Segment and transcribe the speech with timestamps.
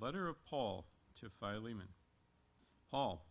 [0.00, 0.86] letter of Paul
[1.20, 1.88] to Philemon.
[2.90, 3.26] Paul,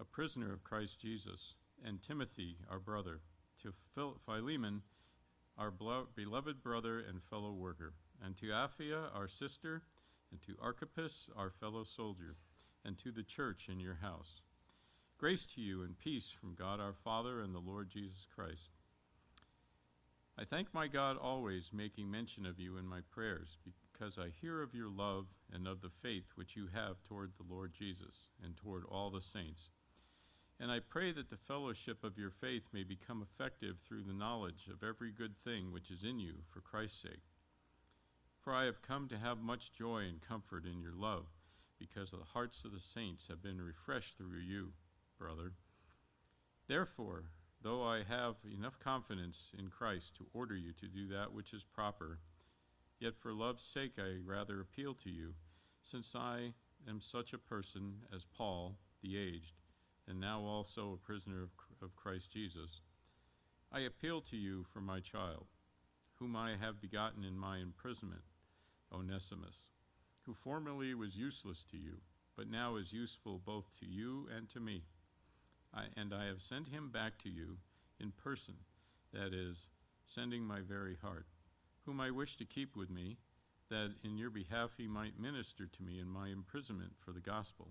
[0.00, 3.20] a prisoner of Christ Jesus, and Timothy, our brother,
[3.62, 3.72] to
[4.24, 4.82] Philemon,
[5.56, 9.82] our beloved brother and fellow worker, and to Apphia, our sister,
[10.30, 12.36] and to Archippus, our fellow soldier,
[12.84, 14.40] and to the church in your house.
[15.18, 18.70] Grace to you and peace from God our Father and the Lord Jesus Christ.
[20.40, 24.62] I thank my God always, making mention of you in my prayers, because I hear
[24.62, 28.56] of your love and of the faith which you have toward the Lord Jesus and
[28.56, 29.70] toward all the saints.
[30.60, 34.68] And I pray that the fellowship of your faith may become effective through the knowledge
[34.72, 37.26] of every good thing which is in you for Christ's sake.
[38.40, 41.26] For I have come to have much joy and comfort in your love,
[41.80, 44.74] because the hearts of the saints have been refreshed through you,
[45.18, 45.54] brother.
[46.68, 47.30] Therefore,
[47.62, 51.64] though I have enough confidence in Christ to order you to do that which is
[51.64, 52.20] proper,
[53.00, 55.34] Yet for love's sake I rather appeal to you,
[55.82, 56.54] since I
[56.88, 59.54] am such a person as Paul, the aged,
[60.08, 62.80] and now also a prisoner of, Christ Jesus.
[63.70, 65.46] I appeal to you for my child,
[66.16, 68.22] whom I have begotten in my imprisonment,
[68.92, 69.68] Onesimus,
[70.26, 71.98] who formerly was useless to you,
[72.36, 74.82] but now is useful both to you and to me.
[75.78, 77.58] I, and I have sent him back to you
[78.00, 78.54] in person,
[79.12, 79.68] that is,
[80.04, 81.26] sending my very heart
[81.88, 83.16] whom I wish to keep with me,
[83.70, 87.70] that in your behalf he might minister to me in my imprisonment for the gospel.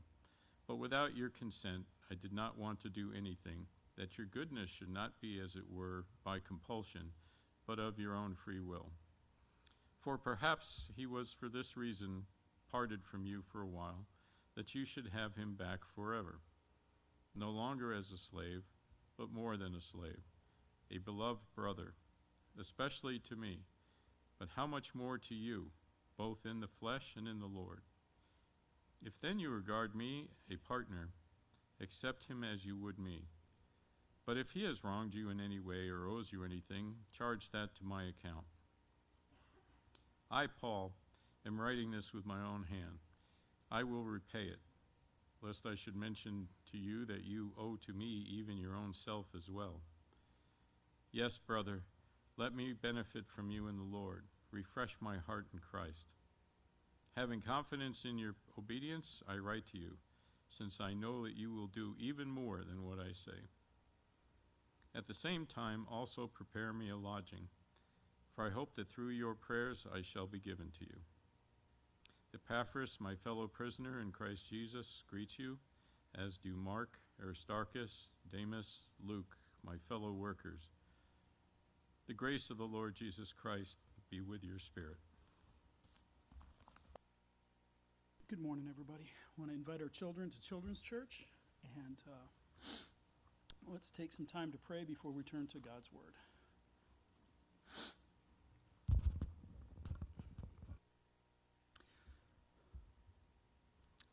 [0.68, 4.90] But without your consent, I did not want to do anything, that your goodness should
[4.90, 7.12] not be, as it were, by compulsion,
[7.68, 8.90] but of your own free will.
[9.96, 12.24] For perhaps he was for this reason
[12.72, 14.08] parted from you for a while,
[14.56, 16.40] that you should have him back forever,
[17.38, 18.64] no longer as a slave,
[19.18, 20.24] but more than a slave,
[20.92, 21.94] a beloved brother,
[22.60, 23.62] especially to me
[24.40, 25.72] but how much more to you,
[26.18, 27.82] both in the flesh and in the Lord?
[29.04, 31.10] If then you regard me a partner,
[31.82, 33.26] accept him as you would me.
[34.26, 37.76] But if he has wronged you in any way or owes you anything, charge that
[37.76, 38.45] to my account.
[40.30, 40.94] I, Paul,
[41.45, 43.00] am writing this with my own hand.
[43.72, 44.60] I will repay it,
[45.42, 49.27] lest I should mention to you that you owe to me even your own self
[49.36, 49.81] as well.
[51.11, 51.83] Yes, brother,
[52.37, 54.25] let me benefit from you in the Lord.
[54.52, 56.09] Refresh my heart in Christ.
[57.15, 59.98] Having confidence in your obedience, I write to you,
[60.49, 63.49] since I know that you will do even more than what I say.
[64.95, 67.49] At the same time, also prepare me a lodging,
[68.30, 71.02] for I hope that through your prayers I shall be given to you.
[72.33, 75.58] Epaphras, my fellow prisoner in Christ Jesus, greets you,
[76.15, 80.71] as do Mark, Aristarchus, Demas, Luke, my fellow workers.
[82.08, 83.77] The grace of the Lord Jesus Christ
[84.10, 84.98] be with your spirit.
[88.30, 89.05] Good morning, everybody.
[89.05, 91.26] I want to invite our children to Children's Church,
[91.77, 92.70] and uh,
[93.71, 96.14] let's take some time to pray before we turn to God's Word.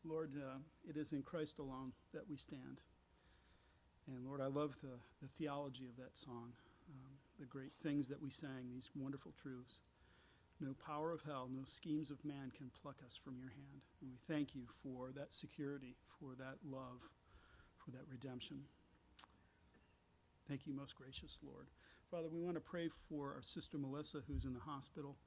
[0.07, 0.57] Lord, uh,
[0.87, 2.81] it is in Christ alone that we stand.
[4.07, 6.53] And Lord, I love the, the theology of that song
[6.89, 9.81] um, the great things that we sang, these wonderful truths.
[10.59, 13.81] No power of hell, no schemes of man can pluck us from your hand.
[14.01, 17.09] And we thank you for that security, for that love,
[17.77, 18.61] for that redemption.
[20.47, 21.67] Thank you, most gracious Lord.
[22.09, 25.17] Father, we want to pray for our sister Melissa, who's in the hospital.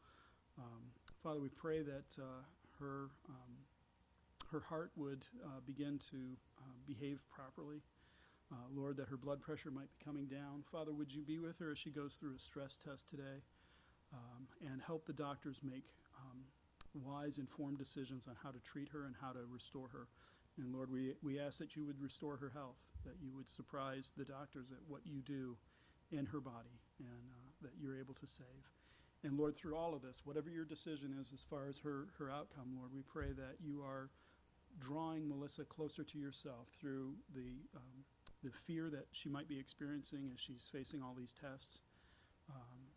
[0.56, 2.42] Um, Father, we pray that uh,
[2.78, 3.57] her um,
[4.52, 7.82] her heart would uh, begin to uh, behave properly.
[8.50, 10.64] Uh, Lord, that her blood pressure might be coming down.
[10.72, 13.44] Father, would you be with her as she goes through a stress test today
[14.12, 16.44] um, and help the doctors make um,
[16.94, 20.08] wise, informed decisions on how to treat her and how to restore her.
[20.56, 24.12] And Lord, we, we ask that you would restore her health, that you would surprise
[24.16, 25.56] the doctors at what you do
[26.10, 28.72] in her body, and uh, that you're able to save.
[29.22, 32.30] And Lord, through all of this, whatever your decision is as far as her, her
[32.30, 34.10] outcome, Lord, we pray that you are
[34.78, 38.04] drawing Melissa closer to yourself through the um,
[38.44, 41.80] the fear that she might be experiencing as she's facing all these tests.
[42.48, 42.88] Um,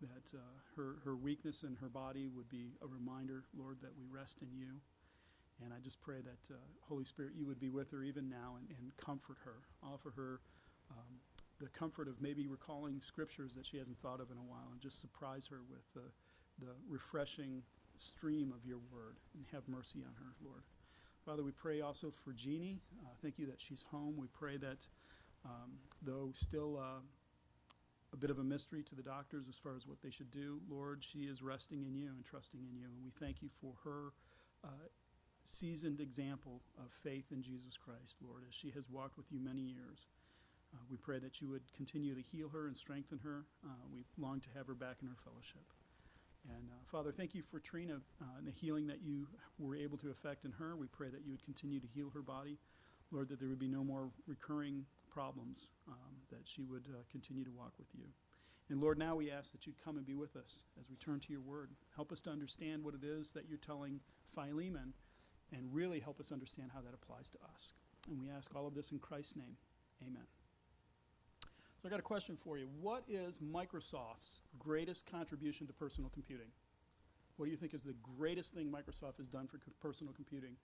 [0.00, 0.40] that uh,
[0.76, 4.48] her, her weakness in her body would be a reminder, Lord, that we rest in
[4.56, 4.80] you.
[5.62, 8.56] And I just pray that, uh, Holy Spirit, you would be with her even now
[8.58, 10.40] and, and comfort her, offer her
[10.90, 11.20] um,
[11.60, 14.80] the comfort of maybe recalling scriptures that she hasn't thought of in a while, and
[14.80, 17.62] just surprise her with the, the refreshing
[17.98, 20.62] stream of your word, and have mercy on her, Lord.
[21.24, 22.80] Father, we pray also for Jeannie.
[23.04, 24.14] Uh, thank you that she's home.
[24.16, 24.86] We pray that,
[25.44, 27.00] um, though still uh,
[28.12, 30.60] a bit of a mystery to the doctors as far as what they should do,
[30.68, 32.86] Lord, she is resting in you and trusting in you.
[32.86, 34.12] And we thank you for her
[34.64, 34.88] uh,
[35.44, 39.60] seasoned example of faith in Jesus Christ, Lord, as she has walked with you many
[39.60, 40.08] years.
[40.72, 43.44] Uh, we pray that you would continue to heal her and strengthen her.
[43.64, 45.64] Uh, we long to have her back in her fellowship.
[46.56, 49.26] And uh, Father, thank you for Trina uh, and the healing that you
[49.58, 50.76] were able to effect in her.
[50.76, 52.58] We pray that you would continue to heal her body.
[53.10, 57.44] Lord, that there would be no more recurring problems, um, that she would uh, continue
[57.44, 58.04] to walk with you.
[58.68, 61.18] And Lord, now we ask that you'd come and be with us as we turn
[61.20, 61.70] to your word.
[61.96, 64.00] Help us to understand what it is that you're telling
[64.32, 64.94] Philemon
[65.52, 67.74] and really help us understand how that applies to us.
[68.08, 69.56] And we ask all of this in Christ's name.
[70.06, 70.39] Amen.
[71.80, 72.68] So I got a question for you.
[72.78, 76.48] What is Microsoft's greatest contribution to personal computing?
[77.38, 80.56] What do you think is the greatest thing Microsoft has done for co- personal computing?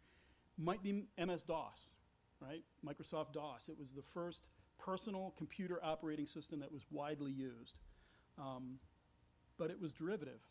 [0.59, 1.95] Might be MS DOS,
[2.39, 2.63] right?
[2.87, 3.71] Microsoft DOS.
[3.71, 4.49] It was the first
[4.79, 7.79] personal computer operating system that was widely used.
[8.39, 8.79] Um,
[9.57, 10.43] but it was derivative.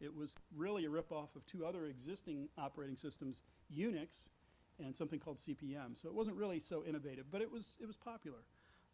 [0.00, 4.28] It was really a ripoff of two other existing operating systems, Unix
[4.84, 5.94] and something called CP/M.
[5.94, 8.38] So it wasn't really so innovative, but it was, it was popular.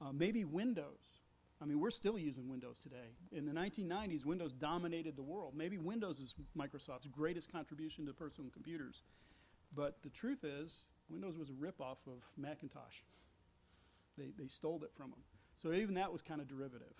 [0.00, 1.20] Uh, maybe Windows.
[1.60, 3.16] I mean, we're still using Windows today.
[3.32, 5.54] In the 1990s, Windows dominated the world.
[5.56, 9.02] Maybe Windows is Microsoft's greatest contribution to personal computers.
[9.74, 13.00] But the truth is, Windows was a ripoff of Macintosh.
[14.18, 15.20] They, they stole it from them.
[15.54, 16.92] So even that was kind of derivative.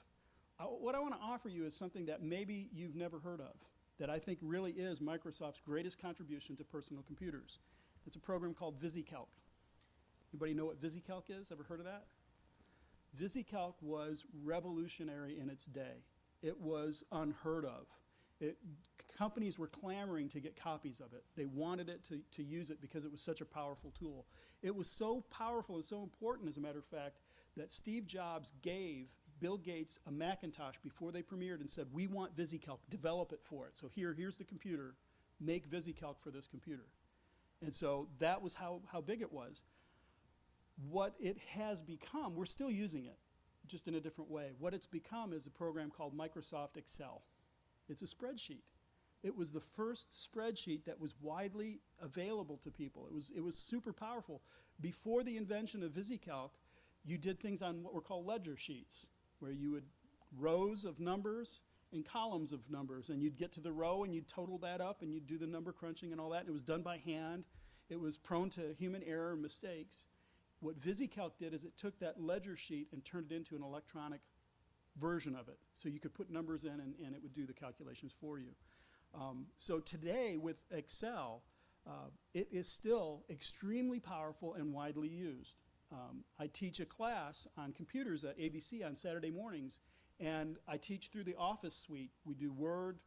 [0.59, 3.55] I, what I want to offer you is something that maybe you've never heard of,
[3.99, 7.59] that I think really is Microsoft's greatest contribution to personal computers.
[8.07, 9.29] It's a program called VisiCalc.
[10.33, 11.53] Anybody know what VisiCalc is?
[11.53, 12.05] Ever heard of that?
[13.21, 16.05] VisiCalc was revolutionary in its day.
[16.43, 17.87] It was unheard of.
[18.41, 18.59] It,
[19.17, 21.25] companies were clamoring to get copies of it.
[21.37, 24.27] They wanted it to, to use it because it was such a powerful tool.
[24.63, 27.19] It was so powerful and so important, as a matter of fact,
[27.57, 32.37] that Steve Jobs gave Bill Gates a Macintosh before they premiered and said, We want
[32.37, 33.77] VisiCalc, develop it for it.
[33.77, 34.95] So here, here's the computer,
[35.41, 36.87] make VisiCalc for this computer.
[37.63, 39.63] And so that was how, how big it was.
[40.77, 43.19] What it has become, we're still using it,
[43.67, 44.53] just in a different way.
[44.59, 47.23] What it's become is a program called Microsoft Excel.
[47.89, 48.63] It's a spreadsheet.
[49.23, 53.07] It was the first spreadsheet that was widely available to people.
[53.07, 54.43] It was, it was super powerful.
[54.81, 56.51] Before the invention of VisiCalc,
[57.05, 59.07] you did things on what were called ledger sheets,
[59.39, 59.85] where you would
[60.39, 61.63] rows of numbers
[61.93, 65.03] and columns of numbers, and you'd get to the row and you'd total that up
[65.03, 66.41] and you'd do the number crunching and all that.
[66.41, 67.45] And it was done by hand.
[67.89, 70.07] It was prone to human error and mistakes.
[70.61, 74.21] What VisiCalc did is it took that ledger sheet and turned it into an electronic
[74.97, 75.59] version of it.
[75.75, 78.53] So you could put numbers in and, and it would do the calculations for you.
[79.15, 81.43] Um, so today with Excel,
[81.87, 85.59] uh, it is still extremely powerful and widely used.
[85.93, 89.81] Um, I teach a class on computers at ABC on Saturday mornings,
[90.19, 92.11] and I teach through the Office suite.
[92.25, 92.99] We do Word,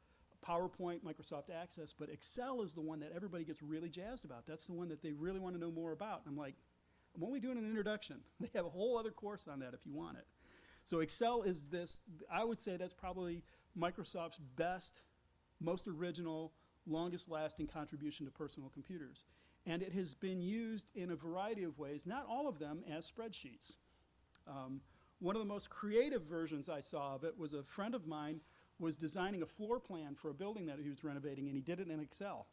[0.48, 4.45] PowerPoint, Microsoft Access, but Excel is the one that everybody gets really jazzed about.
[4.45, 6.22] That's the one that they really want to know more about.
[6.25, 6.56] And I'm like,
[7.15, 8.21] I'm only doing an introduction.
[8.39, 10.25] They have a whole other course on that if you want it.
[10.83, 12.01] So Excel is this,
[12.31, 13.44] I would say that's probably
[13.77, 15.01] Microsoft's best,
[15.59, 16.53] most original,
[16.88, 19.25] longest lasting contribution to personal computers.
[19.65, 23.11] And it has been used in a variety of ways, not all of them as
[23.11, 23.75] spreadsheets.
[24.47, 24.81] Um,
[25.19, 28.41] one of the most creative versions I saw of it was a friend of mine
[28.79, 31.79] was designing a floor plan for a building that he was renovating, and he did
[31.79, 32.47] it in Excel.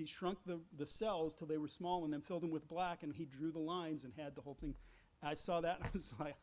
[0.00, 3.02] He shrunk the, the cells till they were small and then filled them with black,
[3.02, 4.74] and he drew the lines and had the whole thing.
[5.22, 6.36] I saw that and I was like,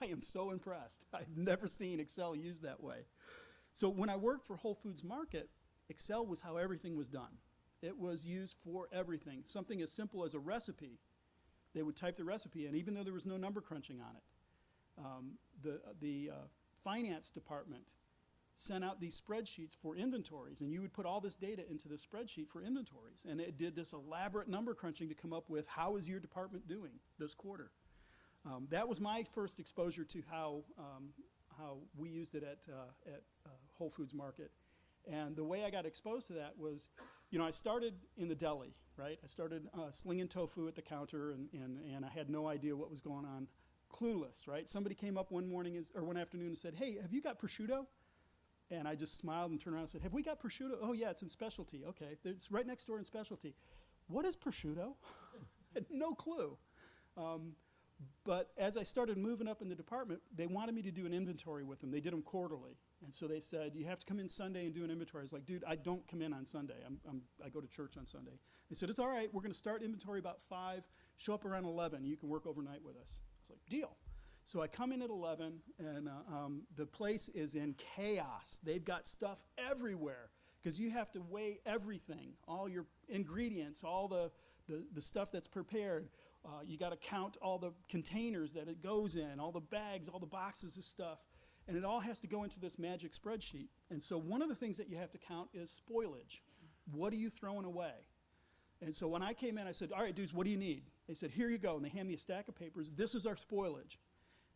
[0.00, 1.06] I am so impressed.
[1.12, 3.06] I've never seen Excel used that way.
[3.72, 5.50] So when I worked for Whole Foods Market,
[5.88, 7.38] Excel was how everything was done.
[7.82, 9.42] It was used for everything.
[9.44, 11.00] Something as simple as a recipe,
[11.74, 14.22] they would type the recipe in, even though there was no number crunching on it.
[15.04, 16.46] Um, the the uh,
[16.84, 17.82] finance department
[18.60, 21.96] sent out these spreadsheets for inventories, and you would put all this data into the
[21.96, 23.24] spreadsheet for inventories.
[23.28, 26.68] And it did this elaborate number crunching to come up with how is your department
[26.68, 27.70] doing this quarter.
[28.44, 31.10] Um, that was my first exposure to how, um,
[31.56, 34.50] how we used it at, uh, at uh, Whole Foods Market.
[35.10, 36.90] And the way I got exposed to that was,
[37.30, 39.18] you know, I started in the deli, right?
[39.24, 42.76] I started uh, slinging tofu at the counter, and, and, and I had no idea
[42.76, 43.48] what was going on.
[43.90, 44.68] Clueless, right?
[44.68, 47.40] Somebody came up one morning is, or one afternoon and said, Hey, have you got
[47.40, 47.86] prosciutto?
[48.70, 50.76] And I just smiled and turned around and said, Have we got prosciutto?
[50.80, 51.82] Oh, yeah, it's in specialty.
[51.88, 53.54] Okay, it's right next door in specialty.
[54.06, 54.94] What is prosciutto?
[55.34, 56.56] I had no clue.
[57.16, 57.52] Um,
[58.24, 61.12] but as I started moving up in the department, they wanted me to do an
[61.12, 61.90] inventory with them.
[61.90, 62.76] They did them quarterly.
[63.02, 65.22] And so they said, You have to come in Sunday and do an inventory.
[65.22, 66.76] I was like, Dude, I don't come in on Sunday.
[66.86, 68.38] I'm, I'm, i go to church on Sunday.
[68.68, 69.32] They said, It's all right.
[69.32, 70.86] We're going to start inventory about 5,
[71.16, 72.04] show up around 11.
[72.04, 73.22] You can work overnight with us.
[73.22, 73.96] I was like, Deal.
[74.44, 78.60] So I come in at 11, and uh, um, the place is in chaos.
[78.64, 80.30] They've got stuff everywhere
[80.60, 84.30] because you have to weigh everything, all your ingredients, all the,
[84.68, 86.08] the, the stuff that's prepared.
[86.44, 90.08] Uh, you got to count all the containers that it goes in, all the bags,
[90.08, 91.18] all the boxes of stuff.
[91.68, 93.68] And it all has to go into this magic spreadsheet.
[93.90, 96.40] And so one of the things that you have to count is spoilage.
[96.90, 97.92] What are you throwing away?
[98.82, 100.84] And so when I came in, I said, All right, dudes, what do you need?
[101.06, 101.76] They said, Here you go.
[101.76, 102.90] And they hand me a stack of papers.
[102.90, 103.98] This is our spoilage.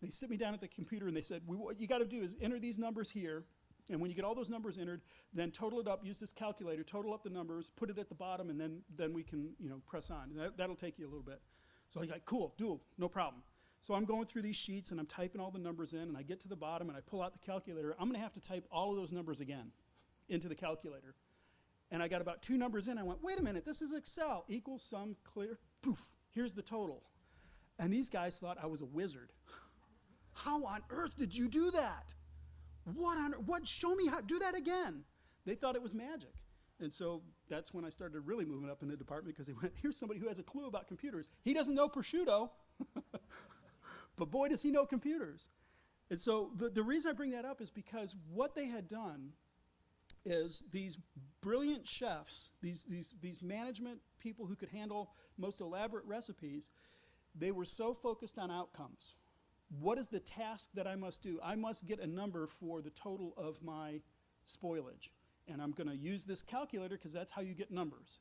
[0.04, 2.22] They sit me down at the computer and they said, What you got to do
[2.22, 3.44] is enter these numbers here.
[3.90, 6.82] And when you get all those numbers entered, then total it up, use this calculator,
[6.82, 9.68] total up the numbers, put it at the bottom, and then, then we can you
[9.68, 10.32] know, press on.
[10.34, 11.40] That, that'll take you a little bit.
[11.90, 13.42] So I got, cool, do, no problem.
[13.80, 16.22] So I'm going through these sheets and I'm typing all the numbers in, and I
[16.22, 17.94] get to the bottom and I pull out the calculator.
[17.98, 19.72] I'm going to have to type all of those numbers again
[20.30, 21.14] into the calculator.
[21.90, 22.96] And I got about two numbers in.
[22.96, 24.46] I went, wait a minute, this is Excel.
[24.48, 27.02] Equal, sum, clear, poof, here's the total.
[27.78, 29.32] And these guys thought I was a wizard.
[30.34, 32.14] How on earth did you do that?
[32.84, 33.42] What on earth?
[33.46, 33.66] what?
[33.66, 34.20] Show me how.
[34.20, 35.04] Do that again.
[35.46, 36.34] They thought it was magic.
[36.80, 39.72] And so that's when I started really moving up in the department because they went,
[39.80, 41.28] here's somebody who has a clue about computers.
[41.42, 42.50] He doesn't know prosciutto,
[44.16, 45.48] but boy, does he know computers.
[46.10, 49.32] And so the, the reason I bring that up is because what they had done
[50.24, 50.98] is these
[51.40, 56.70] brilliant chefs, these, these, these management people who could handle most elaborate recipes,
[57.34, 59.16] they were so focused on outcomes.
[59.80, 61.40] What is the task that I must do?
[61.42, 64.00] I must get a number for the total of my
[64.46, 65.10] spoilage.
[65.48, 68.20] And I'm going to use this calculator because that's how you get numbers.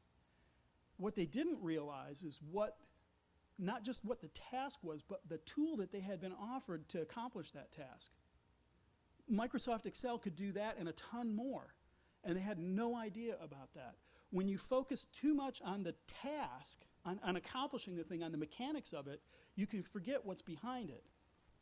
[0.98, 2.78] What they didn't realize is what,
[3.60, 7.02] not just what the task was, but the tool that they had been offered to
[7.02, 8.12] accomplish that task.
[9.32, 11.76] Microsoft Excel could do that and a ton more.
[12.24, 13.96] And they had no idea about that.
[14.32, 18.38] When you focus too much on the task, on, on accomplishing the thing, on the
[18.38, 19.22] mechanics of it,
[19.56, 21.04] you can forget what's behind it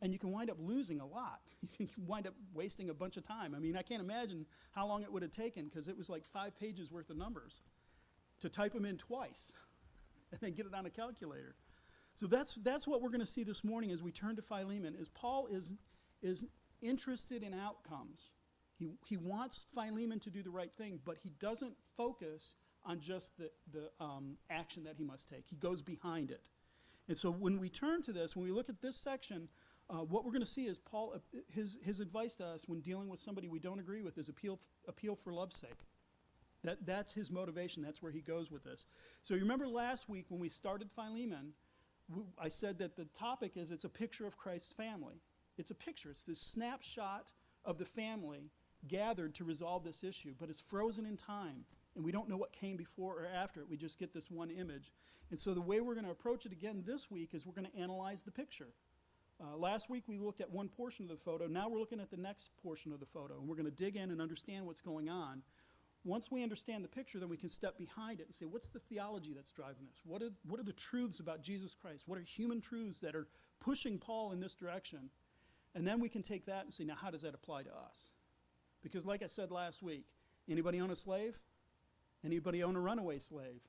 [0.01, 1.41] and you can wind up losing a lot.
[1.77, 3.53] You can wind up wasting a bunch of time.
[3.53, 6.25] I mean, I can't imagine how long it would have taken because it was like
[6.25, 7.61] five pages worth of numbers
[8.39, 9.51] to type them in twice
[10.31, 11.55] and then get it on a calculator.
[12.15, 14.95] So that's, that's what we're going to see this morning as we turn to Philemon,
[14.99, 15.71] is Paul is,
[16.21, 16.47] is
[16.81, 18.33] interested in outcomes.
[18.77, 23.37] He, he wants Philemon to do the right thing, but he doesn't focus on just
[23.37, 25.45] the, the um, action that he must take.
[25.47, 26.41] He goes behind it.
[27.07, 29.49] And so when we turn to this, when we look at this section,
[29.91, 32.79] uh, what we're going to see is Paul, uh, his, his advice to us when
[32.79, 35.77] dealing with somebody we don't agree with is appeal, appeal for love's sake.
[36.63, 37.83] That, that's his motivation.
[37.83, 38.85] That's where he goes with this.
[39.21, 41.53] So you remember last week when we started Philemon,
[42.39, 45.21] I said that the topic is it's a picture of Christ's family.
[45.57, 46.11] It's a picture.
[46.11, 47.33] It's this snapshot
[47.65, 48.51] of the family
[48.87, 51.65] gathered to resolve this issue, but it's frozen in time.
[51.95, 53.69] And we don't know what came before or after it.
[53.69, 54.93] We just get this one image.
[55.29, 57.69] And so the way we're going to approach it again this week is we're going
[57.71, 58.69] to analyze the picture.
[59.41, 61.47] Uh, last week we looked at one portion of the photo.
[61.47, 63.95] Now we're looking at the next portion of the photo, and we're going to dig
[63.95, 65.41] in and understand what's going on.
[66.03, 68.79] Once we understand the picture, then we can step behind it and say, what's the
[68.79, 70.01] theology that's driving this?
[70.03, 72.07] What are, what are the truths about Jesus Christ?
[72.07, 73.27] What are human truths that are
[73.59, 75.09] pushing Paul in this direction?
[75.73, 78.13] And then we can take that and say, now how does that apply to us?
[78.83, 80.05] Because, like I said last week,
[80.49, 81.39] anybody own a slave?
[82.25, 83.61] Anybody own a runaway slave?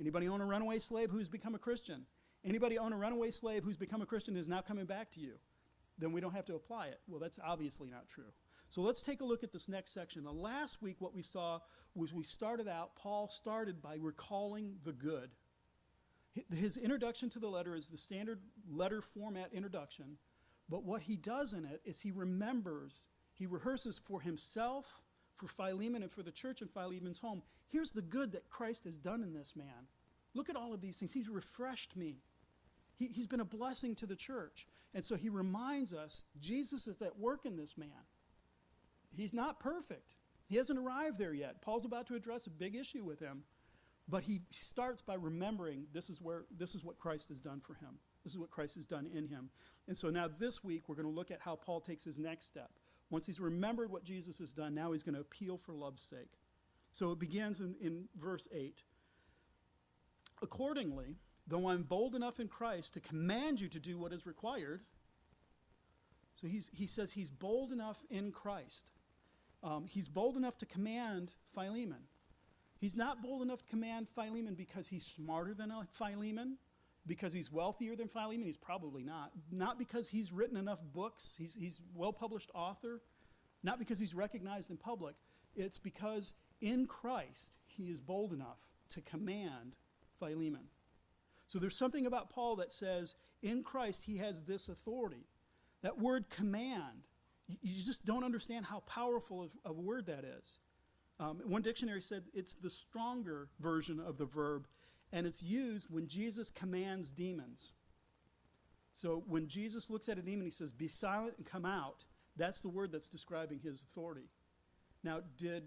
[0.00, 2.06] Anybody own a runaway slave who's become a Christian?
[2.44, 5.34] Anybody own a runaway slave who's become a Christian is now coming back to you?
[5.98, 7.00] Then we don't have to apply it.
[7.06, 8.32] Well, that's obviously not true.
[8.68, 10.24] So let's take a look at this next section.
[10.24, 11.60] The last week, what we saw
[11.94, 15.30] was we started out, Paul started by recalling the good.
[16.52, 20.18] His introduction to the letter is the standard letter format introduction,
[20.68, 26.02] but what he does in it is he remembers, he rehearses for himself, for Philemon,
[26.02, 27.42] and for the church in Philemon's home.
[27.68, 29.86] Here's the good that Christ has done in this man.
[30.34, 31.12] Look at all of these things.
[31.12, 32.18] He's refreshed me.
[32.96, 34.66] He, he's been a blessing to the church.
[34.94, 37.88] And so he reminds us Jesus is at work in this man.
[39.16, 40.14] He's not perfect,
[40.46, 41.62] he hasn't arrived there yet.
[41.62, 43.44] Paul's about to address a big issue with him.
[44.06, 47.74] But he starts by remembering this is where this is what Christ has done for
[47.74, 47.98] him.
[48.22, 49.48] This is what Christ has done in him.
[49.88, 52.44] And so now this week we're going to look at how Paul takes his next
[52.44, 52.70] step.
[53.10, 56.38] Once he's remembered what Jesus has done, now he's going to appeal for love's sake.
[56.92, 58.82] So it begins in, in verse 8.
[60.42, 64.82] Accordingly, though I'm bold enough in Christ to command you to do what is required.
[66.40, 68.86] So he's, he says he's bold enough in Christ.
[69.62, 72.04] Um, he's bold enough to command Philemon.
[72.78, 76.58] He's not bold enough to command Philemon because he's smarter than Philemon,
[77.06, 78.44] because he's wealthier than Philemon.
[78.44, 79.30] He's probably not.
[79.50, 83.00] Not because he's written enough books, he's, he's well published author,
[83.62, 85.14] not because he's recognized in public.
[85.56, 88.60] It's because in Christ he is bold enough
[88.90, 89.76] to command
[90.18, 90.68] Philemon.
[91.46, 95.26] So there's something about Paul that says in Christ he has this authority.
[95.82, 97.06] That word command,
[97.46, 100.58] you just don't understand how powerful of a word that is.
[101.20, 104.66] Um, one dictionary said it's the stronger version of the verb,
[105.12, 107.74] and it's used when Jesus commands demons.
[108.92, 112.04] So when Jesus looks at a demon, he says, Be silent and come out.
[112.36, 114.28] That's the word that's describing his authority.
[115.02, 115.64] Now, did,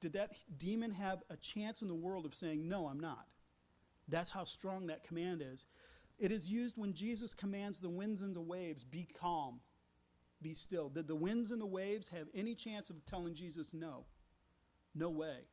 [0.00, 3.26] did that demon have a chance in the world of saying, No, I'm not?
[4.08, 5.66] That's how strong that command is.
[6.18, 9.60] It is used when Jesus commands the winds and the waves, Be calm,
[10.42, 10.88] be still.
[10.88, 14.06] Did the winds and the waves have any chance of telling Jesus no?
[14.94, 15.46] No way.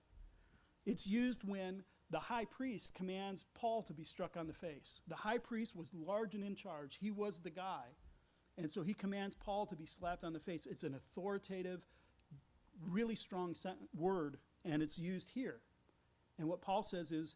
[0.86, 5.02] It's used when the high priest commands Paul to be struck on the face.
[5.08, 7.96] The high priest was large and in charge, he was the guy.
[8.58, 10.66] And so he commands Paul to be slapped on the face.
[10.66, 11.86] It's an authoritative,
[12.90, 13.54] really strong
[13.96, 15.60] word, and it's used here.
[16.38, 17.36] And what Paul says is,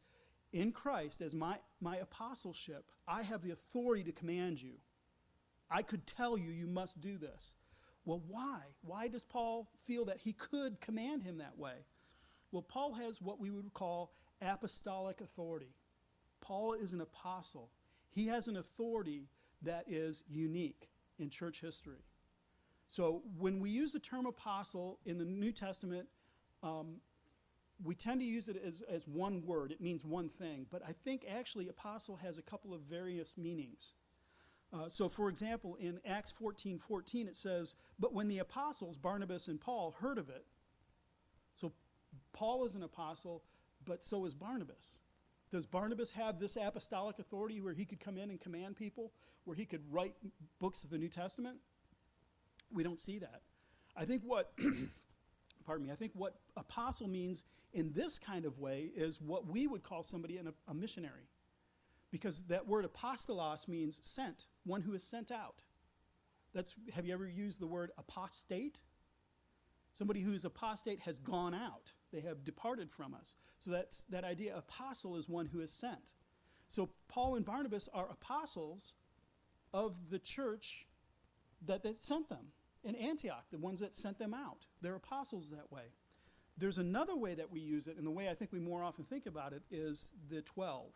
[0.52, 4.74] in Christ, as my, my apostleship, I have the authority to command you.
[5.70, 7.54] I could tell you, you must do this.
[8.06, 8.60] Well, why?
[8.82, 11.86] Why does Paul feel that he could command him that way?
[12.52, 15.76] Well, Paul has what we would call apostolic authority.
[16.42, 17.70] Paul is an apostle.
[18.10, 19.30] He has an authority
[19.62, 20.90] that is unique
[21.20, 22.06] in church history.
[22.88, 26.08] So when we use the term apostle in the New Testament,
[26.64, 26.96] um,
[27.84, 29.72] we tend to use it as, as one word.
[29.72, 30.66] It means one thing.
[30.70, 33.94] But I think actually apostle has a couple of various meanings.
[34.72, 39.48] Uh, so, for example, in Acts 14 14, it says, But when the apostles, Barnabas
[39.48, 40.46] and Paul, heard of it,
[41.56, 41.72] so
[42.34, 43.44] Paul is an apostle,
[43.86, 45.00] but so is Barnabas.
[45.50, 49.12] Does Barnabas have this apostolic authority where he could come in and command people,
[49.46, 50.14] where he could write
[50.60, 51.58] books of the New Testament?
[52.72, 53.42] We don't see that.
[53.98, 54.54] I think what,
[55.66, 59.68] pardon me, I think what apostle means in this kind of way is what we
[59.68, 61.30] would call somebody an, a missionary.
[62.12, 65.62] Because that word apostolos means sent, one who is sent out.
[66.54, 68.82] That's, have you ever used the word apostate?
[69.94, 71.94] Somebody who is apostate has gone out.
[72.12, 73.36] They have departed from us.
[73.60, 74.58] So that's that idea.
[74.58, 76.14] Apostle is one who is sent.
[76.68, 78.94] So Paul and Barnabas are apostles
[79.74, 80.88] of the church
[81.66, 84.66] that, that sent them in Antioch, the ones that sent them out.
[84.82, 85.94] They're apostles that way.
[86.58, 89.06] There's another way that we use it, and the way I think we more often
[89.06, 90.92] think about it is the 12,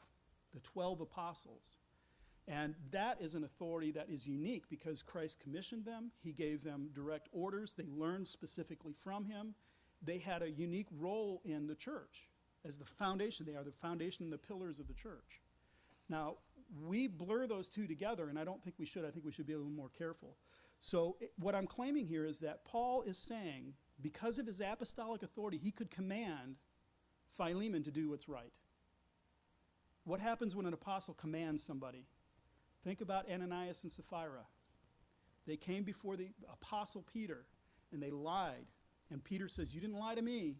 [0.53, 1.77] the 12 apostles.
[2.47, 6.11] And that is an authority that is unique because Christ commissioned them.
[6.21, 7.73] He gave them direct orders.
[7.73, 9.55] They learned specifically from him
[10.05, 12.29] they had a unique role in the church
[12.65, 13.45] as the foundation.
[13.45, 15.41] They are the foundation and the pillars of the church.
[16.09, 16.35] Now,
[16.85, 19.05] we blur those two together, and I don't think we should.
[19.05, 20.35] I think we should be a little more careful.
[20.85, 25.57] So, what I'm claiming here is that Paul is saying, because of his apostolic authority,
[25.57, 26.57] he could command
[27.29, 28.51] Philemon to do what's right.
[30.03, 32.05] What happens when an apostle commands somebody?
[32.83, 34.45] Think about Ananias and Sapphira.
[35.47, 37.45] They came before the apostle Peter
[37.93, 38.65] and they lied
[39.09, 40.57] and Peter says, You didn't lie to me,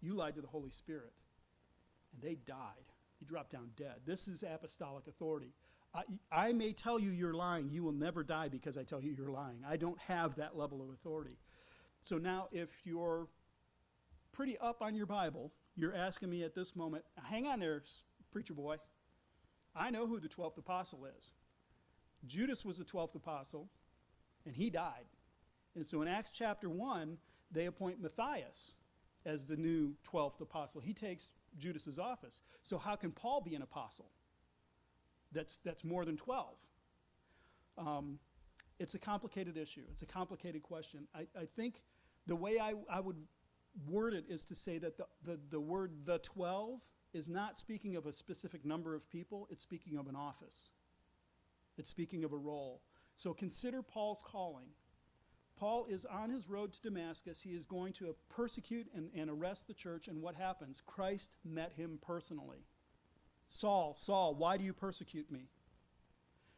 [0.00, 1.12] you lied to the Holy Spirit.
[2.14, 2.94] And they died.
[3.18, 3.96] He dropped down dead.
[4.06, 5.52] This is apostolic authority.
[5.94, 7.68] I, I, may tell you you're lying.
[7.68, 9.64] You will never die because I tell you you're lying.
[9.68, 11.38] I don't have that level of authority.
[12.02, 13.28] So now, if you're
[14.32, 17.82] pretty up on your Bible, you're asking me at this moment, hang on there,
[18.30, 18.76] preacher boy.
[19.74, 21.32] I know who the 12th apostle is.
[22.26, 23.68] Judas was the 12th apostle,
[24.44, 25.06] and he died.
[25.74, 27.18] And so in Acts chapter 1,
[27.50, 28.74] they appoint Matthias
[29.24, 30.80] as the new 12th apostle.
[30.80, 32.42] He takes Judas's office.
[32.62, 34.10] So how can Paul be an apostle?
[35.32, 36.56] That's, that's more than 12.
[37.78, 38.18] Um,
[38.78, 39.82] it's a complicated issue.
[39.90, 41.06] It's a complicated question.
[41.14, 41.82] I, I think
[42.26, 43.16] the way I, I would
[43.88, 46.80] word it is to say that the, the, the word the 12
[47.12, 50.70] is not speaking of a specific number of people, it's speaking of an office.
[51.76, 52.82] It's speaking of a role.
[53.16, 54.68] So consider Paul's calling.
[55.58, 57.42] Paul is on his road to Damascus.
[57.42, 60.08] He is going to persecute and, and arrest the church.
[60.08, 60.82] And what happens?
[60.86, 62.64] Christ met him personally.
[63.50, 65.48] Saul, Saul, why do you persecute me?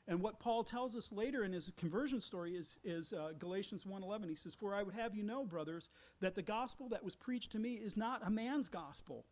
[0.06, 4.28] And what Paul tells us later in his conversion story is, is uh, Galatians 1.11.
[4.28, 5.88] He says, For I would have you know, brothers,
[6.20, 9.24] that the gospel that was preached to me is not a man's gospel.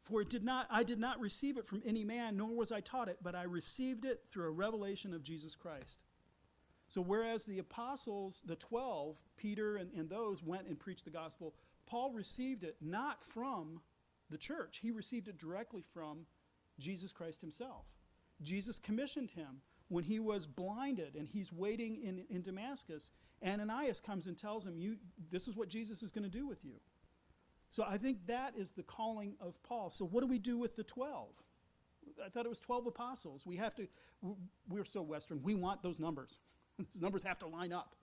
[0.00, 2.80] For it did not, I did not receive it from any man, nor was I
[2.80, 6.00] taught it, but I received it through a revelation of Jesus Christ.
[6.88, 11.54] So, whereas the apostles, the 12, Peter and, and those went and preached the gospel,
[11.86, 13.80] Paul received it not from
[14.30, 16.26] the church, he received it directly from
[16.78, 17.86] Jesus Christ himself.
[18.42, 23.10] Jesus commissioned him when he was blinded and he's waiting in, in Damascus.
[23.46, 24.96] Ananias comes and tells him, you,
[25.30, 26.80] This is what Jesus is going to do with you.
[27.70, 29.90] So I think that is the calling of Paul.
[29.90, 31.28] So, what do we do with the 12?
[32.24, 33.46] I thought it was 12 apostles.
[33.46, 33.88] We have to,
[34.68, 36.40] we're so Western, we want those numbers.
[36.78, 37.94] Those numbers have to line up.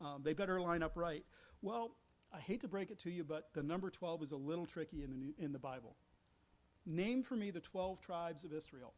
[0.00, 1.24] Um, they better line up right.
[1.62, 1.96] Well,
[2.34, 5.02] I hate to break it to you, but the number 12 is a little tricky
[5.02, 5.96] in the, in the Bible.
[6.86, 8.92] Name for me the 12 tribes of Israel.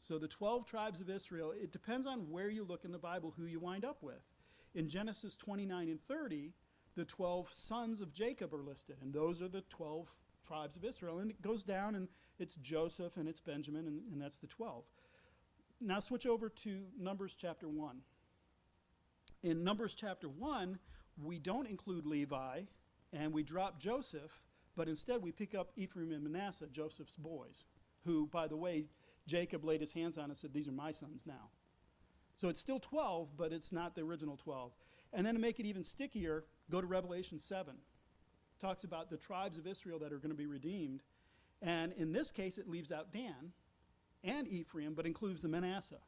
[0.00, 3.34] So, the 12 tribes of Israel, it depends on where you look in the Bible
[3.36, 4.22] who you wind up with.
[4.74, 6.52] In Genesis 29 and 30,
[6.94, 10.08] the 12 sons of Jacob are listed, and those are the 12
[10.46, 11.18] tribes of Israel.
[11.18, 12.08] And it goes down, and
[12.38, 14.84] it's Joseph and it's Benjamin, and, and that's the 12.
[15.80, 17.98] Now, switch over to Numbers chapter 1.
[19.42, 20.78] In Numbers chapter 1,
[21.22, 22.62] we don't include Levi,
[23.12, 24.44] and we drop Joseph,
[24.78, 27.66] but instead we pick up Ephraim and Manasseh, Joseph's boys,
[28.04, 28.84] who, by the way,
[29.26, 31.50] Jacob laid his hands on and said, These are my sons now.
[32.36, 34.70] So it's still 12, but it's not the original 12.
[35.12, 37.74] And then to make it even stickier, go to Revelation 7.
[38.60, 41.02] Talks about the tribes of Israel that are going to be redeemed.
[41.60, 43.52] And in this case, it leaves out Dan
[44.22, 46.02] and Ephraim, but includes the Manasseh.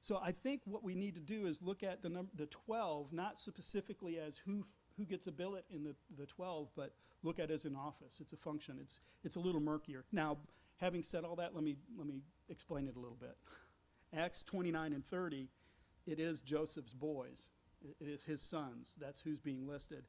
[0.00, 3.12] So I think what we need to do is look at the number, the 12,
[3.12, 4.64] not specifically as who,
[5.00, 8.20] who gets a billet in the, the 12, but look at it as an office.
[8.20, 8.78] It's a function.
[8.80, 10.04] It's, it's a little murkier.
[10.12, 10.38] Now,
[10.80, 13.36] having said all that, let me, let me explain it a little bit.
[14.16, 15.48] Acts 29 and 30,
[16.06, 17.48] it is Joseph's boys.
[18.00, 18.96] It is his sons.
[19.00, 20.04] That's who's being listed.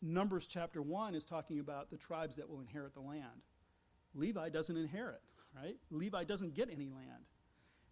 [0.00, 3.42] Numbers chapter 1 is talking about the tribes that will inherit the land.
[4.14, 5.20] Levi doesn't inherit,
[5.56, 5.76] right?
[5.90, 7.24] Levi doesn't get any land.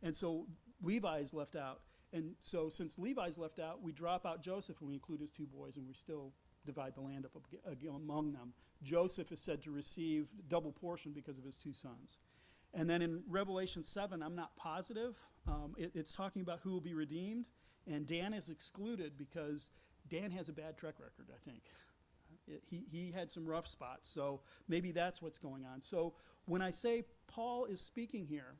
[0.03, 0.47] And so
[0.83, 1.81] Levi is left out.
[2.17, 5.47] And so since Levi's left out, we drop out Joseph and we include his two
[5.47, 6.33] boys and we still
[6.65, 7.33] divide the land up
[7.95, 8.55] among them.
[8.83, 12.19] Joseph is said to receive double portion because of his two sons.
[12.73, 15.15] And then in Revelation 7, I'm not positive.
[15.47, 17.47] Um, it, it's talking about who will be redeemed.
[17.87, 19.71] And Dan is excluded because
[20.09, 21.65] Dan has a bad track record, I think.
[22.65, 25.83] He, he had some rough spots, so maybe that's what's going on.
[25.83, 28.55] So when I say Paul is speaking here,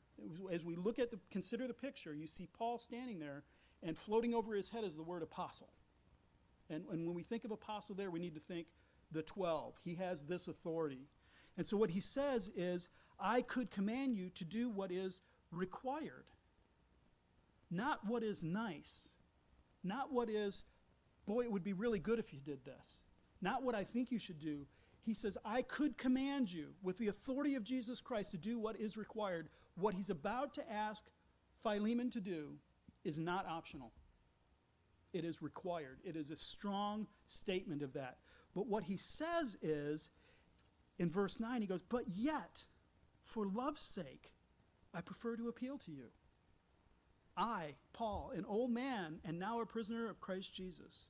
[0.51, 3.43] as we look at the, consider the picture, you see Paul standing there,
[3.83, 5.69] and floating over his head is the word apostle.
[6.69, 8.67] And, and when we think of apostle there, we need to think
[9.11, 9.75] the 12.
[9.83, 11.07] He has this authority.
[11.55, 15.21] And so what he says is, I could command you to do what is
[15.51, 16.25] required,
[17.71, 19.13] not what is nice,
[19.83, 20.65] not what is,
[21.25, 23.05] boy, it would be really good if you did this,
[23.41, 24.65] not what I think you should do.
[25.01, 28.75] He says, I could command you with the authority of Jesus Christ to do what
[28.77, 29.47] is required.
[29.75, 31.03] What he's about to ask
[31.63, 32.57] Philemon to do
[33.03, 33.93] is not optional.
[35.13, 35.99] It is required.
[36.03, 38.17] It is a strong statement of that.
[38.53, 40.09] But what he says is,
[40.99, 42.65] in verse 9, he goes, But yet,
[43.21, 44.33] for love's sake,
[44.93, 46.07] I prefer to appeal to you.
[47.37, 51.09] I, Paul, an old man and now a prisoner of Christ Jesus.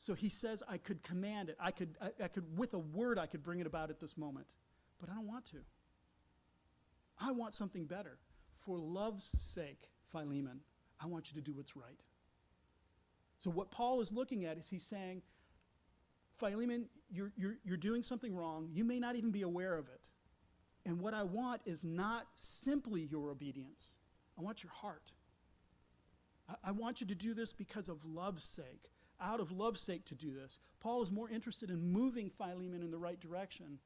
[0.00, 1.58] So he says, I could command it.
[1.60, 4.16] I could, I, I could, with a word, I could bring it about at this
[4.16, 4.46] moment.
[4.98, 5.58] But I don't want to.
[7.20, 8.16] I want something better.
[8.50, 10.60] For love's sake, Philemon,
[11.02, 12.02] I want you to do what's right.
[13.36, 15.20] So what Paul is looking at is he's saying,
[16.38, 18.70] Philemon, you're, you're, you're doing something wrong.
[18.72, 20.08] You may not even be aware of it.
[20.86, 23.98] And what I want is not simply your obedience,
[24.38, 25.12] I want your heart.
[26.48, 30.04] I, I want you to do this because of love's sake, out of love's sake
[30.06, 30.58] to do this.
[30.80, 33.78] Paul is more interested in moving Philemon in the right direction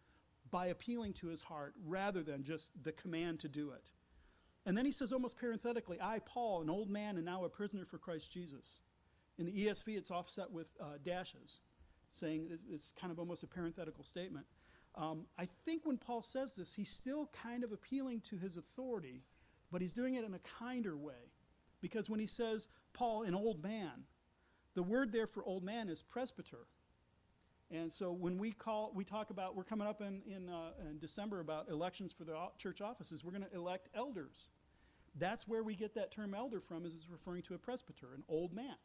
[0.50, 3.90] by appealing to his heart rather than just the command to do it.
[4.66, 7.84] And then he says, almost parenthetically, I, Paul, an old man and now a prisoner
[7.84, 8.82] for Christ Jesus.
[9.38, 11.60] In the ESV, it's offset with uh, dashes,
[12.10, 14.46] saying it's kind of almost a parenthetical statement.
[14.94, 19.22] Um, I think when Paul says this, he's still kind of appealing to his authority,
[19.72, 21.32] but he's doing it in a kinder way.
[21.80, 24.04] Because when he says, Paul, an old man,
[24.74, 26.66] the word there for old man is presbyter.
[27.70, 30.98] And so when we call, we talk about, we're coming up in, in, uh, in
[30.98, 33.24] December about elections for the church offices.
[33.24, 34.48] We're going to elect elders.
[35.16, 38.24] That's where we get that term elder from, is it's referring to a presbyter, an
[38.28, 38.76] old man.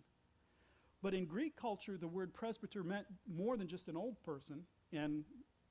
[1.02, 4.64] But in Greek culture, the word presbyter meant more than just an old person.
[4.92, 5.24] And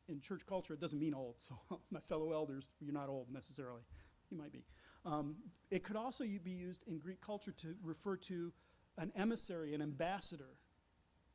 [0.08, 1.36] in church culture, it doesn't mean old.
[1.38, 1.58] So,
[1.90, 3.82] my fellow elders, you're not old necessarily.
[4.30, 4.64] You might be.
[5.04, 5.36] Um,
[5.70, 8.52] it could also be used in Greek culture to refer to
[8.98, 10.58] an emissary, an ambassador.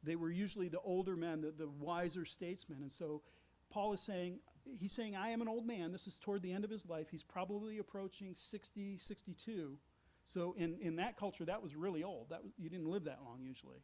[0.04, 2.80] They were usually the older men, the, the wiser statesmen.
[2.82, 3.22] And so,
[3.72, 4.40] Paul is saying,
[4.78, 5.92] he's saying, I am an old man.
[5.92, 7.08] This is toward the end of his life.
[7.10, 9.78] He's probably approaching 60, 62.
[10.26, 12.30] So, in, in that culture, that was really old.
[12.30, 13.84] That was, you didn't live that long usually.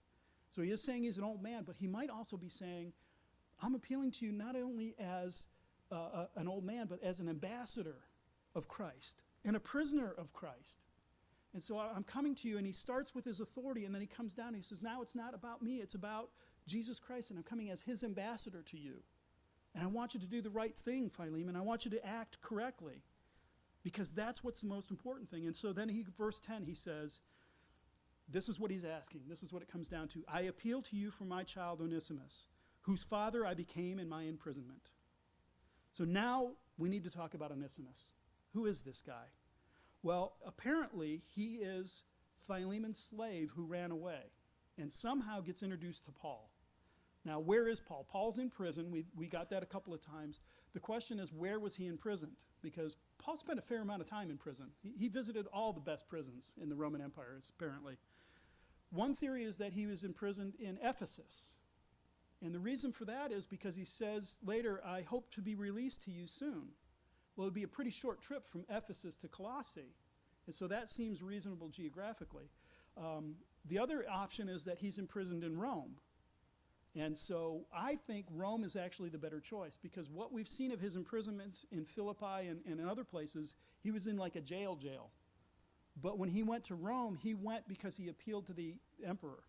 [0.50, 2.94] So, he is saying he's an old man, but he might also be saying,
[3.62, 5.48] I'm appealing to you not only as
[5.92, 8.04] uh, a, an old man, but as an ambassador
[8.56, 10.80] of Christ and a prisoner of Christ.
[11.54, 14.08] And so I'm coming to you, and he starts with his authority, and then he
[14.08, 16.30] comes down and he says, Now it's not about me, it's about
[16.68, 19.04] Jesus Christ, and I'm coming as his ambassador to you.
[19.74, 21.56] And I want you to do the right thing, Philemon.
[21.56, 23.04] I want you to act correctly
[23.84, 25.46] because that's what's the most important thing.
[25.46, 27.20] And so then he, verse 10, he says,
[28.28, 29.22] This is what he's asking.
[29.28, 30.24] This is what it comes down to.
[30.28, 32.46] I appeal to you for my child Onesimus
[32.82, 34.92] whose father I became in my imprisonment.
[35.92, 38.14] So now we need to talk about Onesimus.
[38.54, 39.26] Who is this guy?
[40.02, 42.04] Well, apparently he is
[42.48, 44.32] Philemon's slave who ran away
[44.78, 46.52] and somehow gets introduced to Paul.
[47.26, 48.08] Now, where is Paul?
[48.10, 48.92] Paul's in prison.
[48.92, 50.40] We, we got that a couple of times.
[50.74, 52.38] The question is, where was he imprisoned?
[52.62, 54.68] Because Paul spent a fair amount of time in prison.
[54.82, 57.98] He, he visited all the best prisons in the Roman Empire, apparently.
[58.92, 61.56] One theory is that he was imprisoned in Ephesus.
[62.42, 66.04] And the reason for that is because he says later, I hope to be released
[66.06, 66.70] to you soon.
[67.40, 69.96] Well, it'd be a pretty short trip from Ephesus to Colossae.
[70.46, 72.50] And so that seems reasonable geographically.
[72.98, 76.02] Um, the other option is that he's imprisoned in Rome.
[76.98, 80.82] And so I think Rome is actually the better choice because what we've seen of
[80.82, 84.76] his imprisonments in Philippi and, and in other places, he was in like a jail
[84.76, 85.12] jail.
[85.96, 89.44] But when he went to Rome, he went because he appealed to the emperor.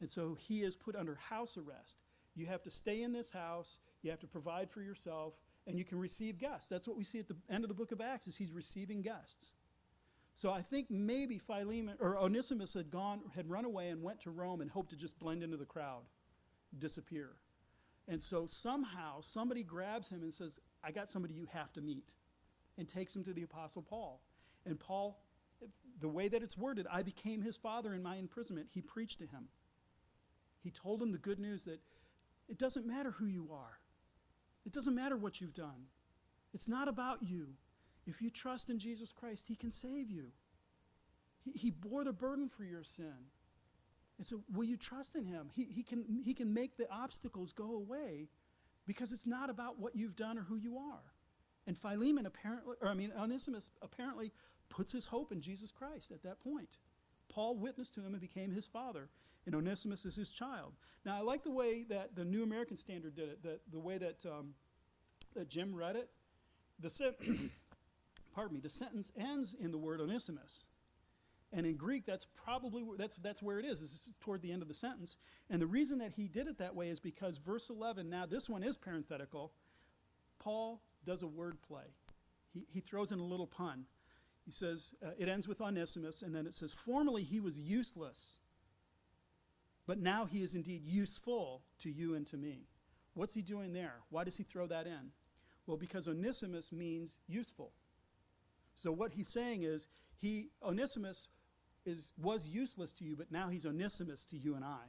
[0.00, 1.98] And so he is put under house arrest.
[2.34, 5.84] You have to stay in this house, you have to provide for yourself, and you
[5.84, 6.68] can receive guests.
[6.68, 9.02] That's what we see at the end of the book of Acts is he's receiving
[9.02, 9.52] guests.
[10.34, 14.30] So I think maybe Philemon or Onesimus had gone had run away and went to
[14.30, 16.02] Rome and hoped to just blend into the crowd,
[16.76, 17.36] disappear.
[18.06, 22.14] And so somehow somebody grabs him and says, "I got somebody you have to meet."
[22.78, 24.22] And takes him to the apostle Paul.
[24.64, 25.20] And Paul
[26.00, 28.68] the way that it's worded, I became his father in my imprisonment.
[28.72, 29.48] He preached to him.
[30.60, 31.80] He told him the good news that
[32.48, 33.80] it doesn't matter who you are.
[34.68, 35.86] It doesn't matter what you've done.
[36.52, 37.54] It's not about you.
[38.06, 40.26] If you trust in Jesus Christ, He can save you.
[41.42, 43.30] He, he bore the burden for your sin.
[44.18, 45.48] And so, will you trust in Him?
[45.56, 48.28] He, he, can, he can make the obstacles go away
[48.86, 51.14] because it's not about what you've done or who you are.
[51.66, 54.32] And Philemon apparently, or I mean, Onesimus apparently
[54.68, 56.76] puts his hope in Jesus Christ at that point.
[57.30, 59.08] Paul witnessed to him and became his father,
[59.48, 60.74] and Onesimus is his child.
[61.06, 63.96] Now, I like the way that the New American Standard did it, that the way
[63.96, 64.50] that, um,
[65.34, 66.10] that Jim read it.
[66.78, 67.14] The se-
[68.34, 70.66] pardon me, the sentence ends in the word Onesimus.
[71.50, 73.80] And in Greek, that's probably that's that's where it is.
[73.80, 75.16] It's toward the end of the sentence.
[75.48, 78.10] And the reason that he did it that way is because verse 11.
[78.10, 79.52] Now this one is parenthetical.
[80.38, 81.94] Paul does a word play.
[82.52, 83.86] He he throws in a little pun.
[84.44, 88.36] He says uh, it ends with Onesimus, and then it says, "Formerly he was useless,
[89.88, 92.68] but now he is indeed useful to you and to me."
[93.14, 93.94] What's he doing there?
[94.10, 95.10] Why does he throw that in?
[95.66, 97.72] Well, because Onesimus means useful.
[98.76, 99.88] So what he's saying is
[100.20, 101.28] he Onesimus
[101.84, 104.84] is was useless to you, but now he's Onesimus to you and I.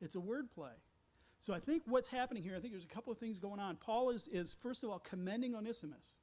[0.00, 0.72] It's a word play.
[1.40, 3.76] So I think what's happening here, I think there's a couple of things going on.
[3.76, 6.16] Paul is, is first of all commending Onesimus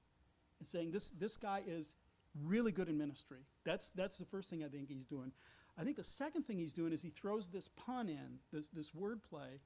[0.60, 1.96] and saying this, this guy is
[2.44, 3.40] really good in ministry.
[3.64, 5.32] That's, that's the first thing I think he's doing.
[5.78, 8.94] I think the second thing he's doing is he throws this pun in, this, this
[8.94, 9.60] word play,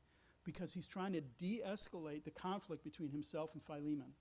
[0.44, 4.14] because he's trying to de escalate the conflict between himself and Philemon.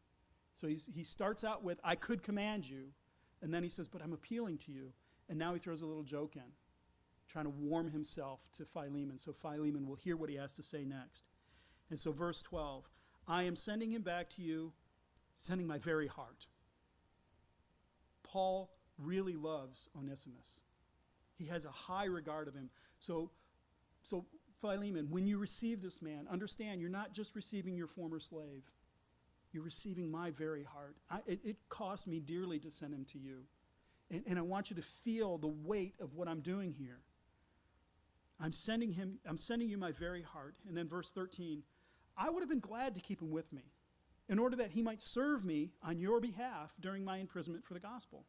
[0.54, 2.88] So he's, he starts out with, I could command you,
[3.40, 4.92] and then he says, But I'm appealing to you.
[5.28, 6.52] And now he throws a little joke in,
[7.28, 9.18] trying to warm himself to Philemon.
[9.18, 11.26] So Philemon will hear what he has to say next.
[11.90, 12.88] And so, verse 12
[13.26, 14.72] I am sending him back to you,
[15.34, 16.46] sending my very heart.
[18.22, 20.60] Paul really loves Onesimus.
[21.38, 22.70] He has a high regard of him.
[22.98, 23.30] So,
[24.02, 24.26] so
[24.60, 28.64] Philemon, when you receive this man, understand you're not just receiving your former slave.
[29.52, 30.96] You're receiving my very heart.
[31.08, 33.44] I, it, it, cost me dearly to send him to you.
[34.10, 37.00] And, and I want you to feel the weight of what I'm doing here.
[38.40, 40.56] I'm sending him, I'm sending you my very heart.
[40.66, 41.62] And then verse 13,
[42.16, 43.62] I would have been glad to keep him with me
[44.28, 47.80] in order that he might serve me on your behalf during my imprisonment for the
[47.80, 48.26] gospel.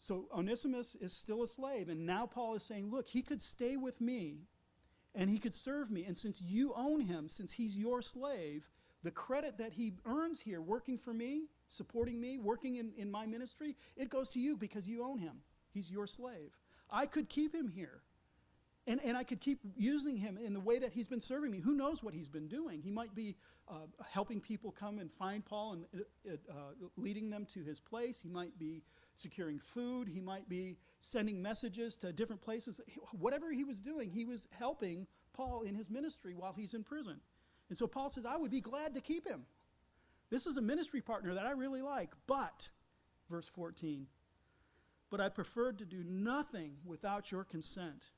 [0.00, 3.76] So Onesimus is still a slave, and now Paul is saying, Look, he could stay
[3.76, 4.48] with me
[5.14, 6.04] and he could serve me.
[6.04, 8.70] And since you own him, since he's your slave,
[9.02, 13.26] the credit that he earns here working for me, supporting me, working in, in my
[13.26, 15.42] ministry, it goes to you because you own him.
[15.72, 16.56] He's your slave.
[16.90, 18.02] I could keep him here.
[18.86, 21.60] And, and I could keep using him in the way that he's been serving me.
[21.60, 22.80] Who knows what he's been doing?
[22.82, 23.36] He might be
[23.68, 25.84] uh, helping people come and find Paul and
[26.26, 26.54] uh, uh,
[26.96, 28.20] leading them to his place.
[28.20, 28.82] He might be
[29.20, 30.08] securing food.
[30.08, 32.80] He might be sending messages to different places.
[33.12, 37.20] Whatever he was doing, he was helping Paul in his ministry while he's in prison.
[37.68, 39.46] And so Paul says, I would be glad to keep him.
[40.30, 42.10] This is a ministry partner that I really like.
[42.26, 42.70] But,
[43.28, 44.06] verse 14,
[45.10, 48.10] but I preferred to do nothing without your consent,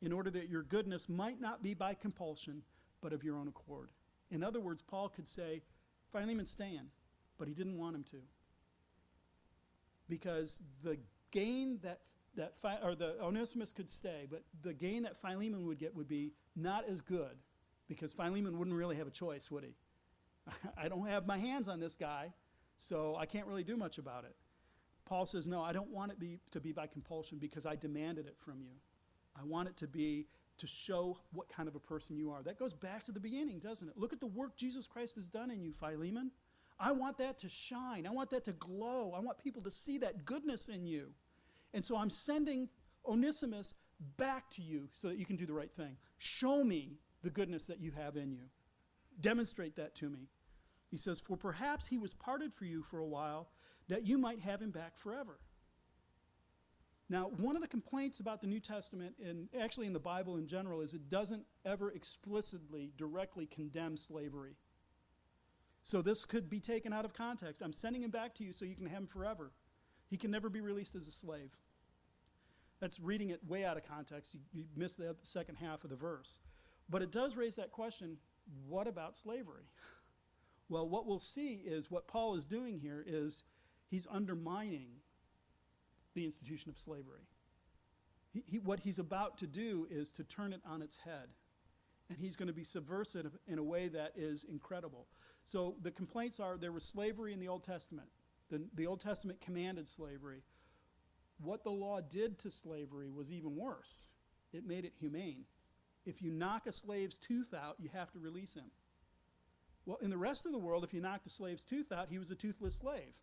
[0.00, 2.62] in order that your goodness might not be by compulsion,
[3.00, 3.90] but of your own accord.
[4.30, 5.62] In other words, Paul could say,
[6.10, 6.88] Philemon, stand,
[7.38, 8.16] but he didn't want him to.
[10.12, 10.98] Because the
[11.30, 12.00] gain that
[12.36, 16.34] that or the Onesimus could stay, but the gain that Philemon would get would be
[16.54, 17.38] not as good
[17.88, 19.74] because Philemon wouldn't really have a choice, would he?
[20.76, 22.34] I don't have my hands on this guy,
[22.76, 24.36] so I can't really do much about it.
[25.06, 28.26] Paul says, No, I don't want it be, to be by compulsion because I demanded
[28.26, 28.74] it from you.
[29.34, 30.26] I want it to be
[30.58, 32.42] to show what kind of a person you are.
[32.42, 33.96] That goes back to the beginning, doesn't it?
[33.96, 36.32] Look at the work Jesus Christ has done in you, Philemon.
[36.78, 38.06] I want that to shine.
[38.06, 39.12] I want that to glow.
[39.16, 41.12] I want people to see that goodness in you.
[41.74, 42.68] And so I'm sending
[43.06, 43.74] Onesimus
[44.16, 45.96] back to you so that you can do the right thing.
[46.18, 48.44] Show me the goodness that you have in you.
[49.20, 50.28] Demonstrate that to me.
[50.90, 53.48] He says, For perhaps he was parted for you for a while,
[53.88, 55.38] that you might have him back forever.
[57.08, 60.46] Now, one of the complaints about the New Testament, and actually in the Bible in
[60.46, 64.56] general, is it doesn't ever explicitly, directly condemn slavery.
[65.82, 67.60] So this could be taken out of context.
[67.60, 69.52] I'm sending him back to you so you can have him forever.
[70.08, 71.56] He can never be released as a slave.
[72.80, 74.34] That's reading it way out of context.
[74.34, 76.40] You, you miss the second half of the verse.
[76.88, 78.18] But it does raise that question
[78.68, 79.64] what about slavery?
[80.68, 83.44] Well, what we'll see is what Paul is doing here is
[83.88, 84.88] he's undermining
[86.14, 87.28] the institution of slavery.
[88.32, 91.28] He, he, what he's about to do is to turn it on its head.
[92.12, 95.06] And he's going to be subversive in a way that is incredible.
[95.44, 98.08] So the complaints are there was slavery in the Old Testament.
[98.50, 100.42] The, the Old Testament commanded slavery.
[101.42, 104.08] What the law did to slavery was even worse.
[104.52, 105.46] It made it humane.
[106.04, 108.70] If you knock a slave's tooth out, you have to release him.
[109.86, 112.18] Well, in the rest of the world, if you knocked a slave's tooth out, he
[112.18, 113.14] was a toothless slave.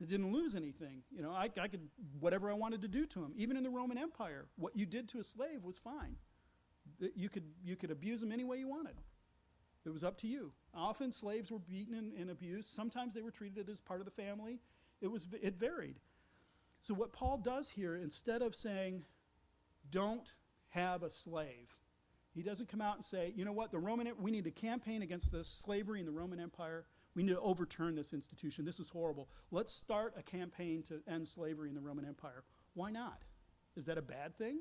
[0.00, 1.02] It didn't lose anything.
[1.10, 1.88] You know, I, I could,
[2.20, 3.32] whatever I wanted to do to him.
[3.36, 6.16] Even in the Roman Empire, what you did to a slave was fine.
[7.14, 8.96] You could, you could abuse them any way you wanted.
[9.84, 10.52] It was up to you.
[10.74, 12.70] Often slaves were beaten and, and abused.
[12.70, 14.58] Sometimes they were treated as part of the family.
[15.00, 16.00] It, was, it varied.
[16.80, 19.04] So, what Paul does here, instead of saying,
[19.90, 20.34] don't
[20.70, 21.76] have a slave,
[22.34, 25.02] he doesn't come out and say, you know what, the Roman, we need to campaign
[25.02, 26.84] against the slavery in the Roman Empire.
[27.14, 28.66] We need to overturn this institution.
[28.66, 29.30] This is horrible.
[29.50, 32.44] Let's start a campaign to end slavery in the Roman Empire.
[32.74, 33.22] Why not?
[33.74, 34.60] Is that a bad thing?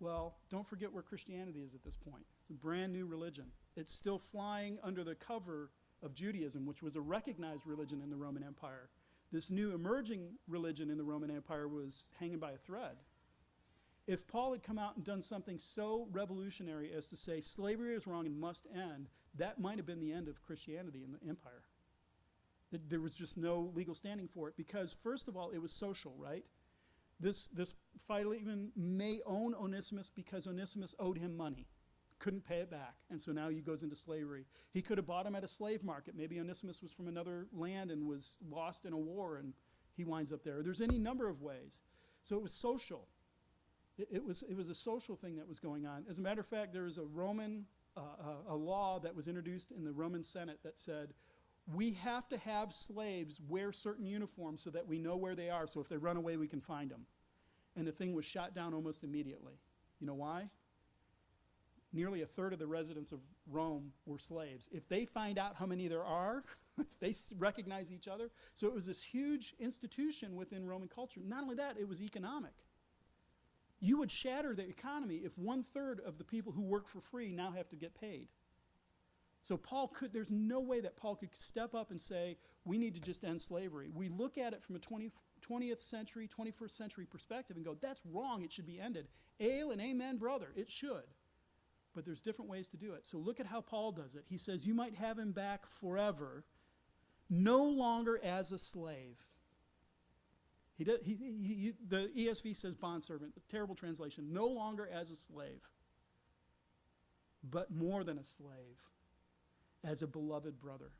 [0.00, 2.24] Well, don't forget where Christianity is at this point.
[2.40, 3.46] It's a brand new religion.
[3.76, 5.70] It's still flying under the cover
[6.02, 8.90] of Judaism, which was a recognized religion in the Roman Empire.
[9.32, 12.96] This new emerging religion in the Roman Empire was hanging by a thread.
[14.06, 18.06] If Paul had come out and done something so revolutionary as to say slavery is
[18.06, 21.64] wrong and must end, that might have been the end of Christianity in the empire.
[22.72, 26.14] There was just no legal standing for it because, first of all, it was social,
[26.16, 26.44] right?
[27.20, 27.74] This, this
[28.06, 31.66] Philemon may own Onesimus because Onesimus owed him money,
[32.18, 34.46] couldn't pay it back, and so now he goes into slavery.
[34.72, 36.14] He could have bought him at a slave market.
[36.16, 39.54] Maybe Onesimus was from another land and was lost in a war, and
[39.96, 40.62] he winds up there.
[40.62, 41.80] There's any number of ways.
[42.22, 43.08] So it was social.
[43.98, 46.04] It, it was, it was a social thing that was going on.
[46.08, 47.66] As a matter of fact, there was a Roman
[47.98, 48.00] uh,
[48.48, 51.14] a, a law that was introduced in the Roman Senate that said
[51.72, 55.66] we have to have slaves wear certain uniforms so that we know where they are,
[55.66, 57.06] so if they run away, we can find them.
[57.76, 59.54] And the thing was shot down almost immediately.
[60.00, 60.48] You know why?
[61.92, 64.68] Nearly a third of the residents of Rome were slaves.
[64.72, 66.44] If they find out how many there are,
[67.00, 71.20] they recognize each other, so it was this huge institution within Roman culture.
[71.24, 72.52] Not only that, it was economic.
[73.80, 77.30] You would shatter the economy if one third of the people who work for free
[77.30, 78.28] now have to get paid.
[79.40, 82.94] So Paul could, there's no way that Paul could step up and say, we need
[82.96, 83.88] to just end slavery.
[83.92, 85.10] We look at it from a 20,
[85.48, 89.06] 20th century, 21st century perspective and go, that's wrong, it should be ended.
[89.40, 91.04] Ale and amen, brother, it should.
[91.94, 93.06] But there's different ways to do it.
[93.06, 94.24] So look at how Paul does it.
[94.28, 96.44] He says, you might have him back forever,
[97.30, 99.18] no longer as a slave.
[100.76, 105.16] He, did, he, he, he the ESV says bondservant, terrible translation, no longer as a
[105.16, 105.70] slave,
[107.42, 108.78] but more than a slave
[109.84, 110.92] as a beloved brother.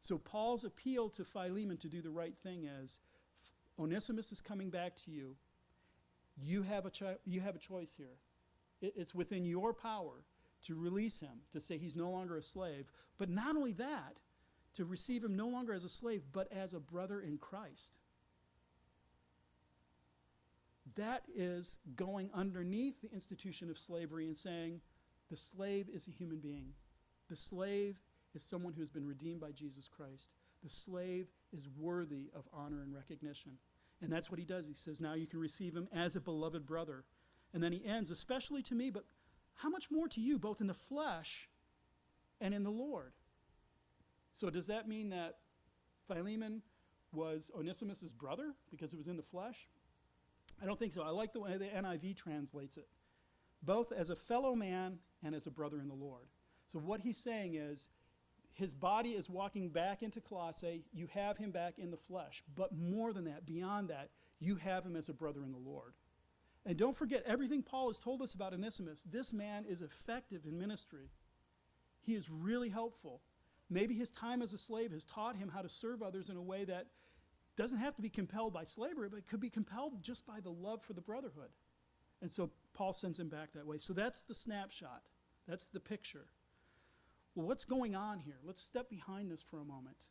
[0.00, 3.00] So Paul's appeal to Philemon to do the right thing is
[3.78, 5.36] Onesimus is coming back to you.
[6.42, 8.18] You have a, cho- you have a choice here.
[8.80, 10.24] It, it's within your power
[10.62, 12.90] to release him, to say he's no longer a slave.
[13.18, 14.20] But not only that,
[14.74, 17.94] to receive him no longer as a slave, but as a brother in Christ.
[20.96, 24.80] That is going underneath the institution of slavery and saying
[25.28, 26.72] the slave is a human being.
[27.30, 27.96] The slave
[28.34, 30.30] is someone who has been redeemed by Jesus Christ.
[30.62, 33.52] The slave is worthy of honor and recognition.
[34.02, 34.66] And that's what he does.
[34.66, 37.04] He says, Now you can receive him as a beloved brother.
[37.54, 39.04] And then he ends, especially to me, but
[39.56, 41.48] how much more to you, both in the flesh
[42.40, 43.12] and in the Lord?
[44.32, 45.38] So does that mean that
[46.06, 46.62] Philemon
[47.12, 49.68] was Onesimus' brother because it was in the flesh?
[50.62, 51.02] I don't think so.
[51.02, 52.88] I like the way the NIV translates it
[53.62, 56.26] both as a fellow man and as a brother in the Lord.
[56.70, 57.90] So what he's saying is
[58.52, 60.84] his body is walking back into Colossae.
[60.92, 62.44] You have him back in the flesh.
[62.54, 65.94] But more than that, beyond that, you have him as a brother in the Lord.
[66.64, 69.02] And don't forget everything Paul has told us about Onesimus.
[69.02, 71.10] This man is effective in ministry.
[72.02, 73.22] He is really helpful.
[73.68, 76.42] Maybe his time as a slave has taught him how to serve others in a
[76.42, 76.86] way that
[77.56, 80.82] doesn't have to be compelled by slavery, but could be compelled just by the love
[80.82, 81.50] for the brotherhood.
[82.22, 83.78] And so Paul sends him back that way.
[83.78, 85.02] So that's the snapshot.
[85.48, 86.26] That's the picture.
[87.34, 88.38] Well, what's going on here?
[88.44, 90.06] Let's step behind this for a moment.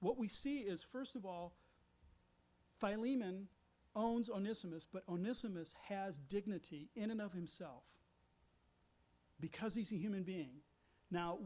[0.00, 1.54] What we see is, first of all,
[2.80, 3.48] Philemon
[3.94, 7.84] owns Onesimus, but Onesimus has dignity in and of himself
[9.38, 10.62] because he's a human being.
[11.10, 11.38] Now,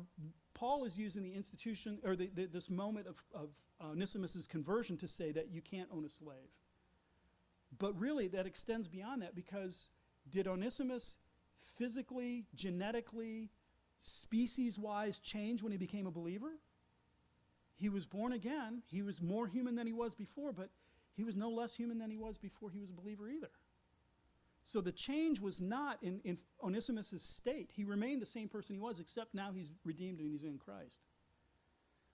[0.55, 3.51] Paul is using the institution, or the, the, this moment of, of
[4.49, 6.51] conversion to say that you can't own a slave.
[7.77, 9.89] But really, that extends beyond that because
[10.31, 11.19] did Onesimus
[11.55, 13.51] physically, genetically,
[14.05, 16.59] species wise change when he became a believer?
[17.75, 18.83] He was born again.
[18.87, 20.71] He was more human than he was before, but
[21.17, 23.51] he was no less human than he was before he was a believer either.
[24.63, 27.71] So the change was not in, in Onesimus' state.
[27.75, 31.05] He remained the same person he was, except now he's redeemed and he's in Christ.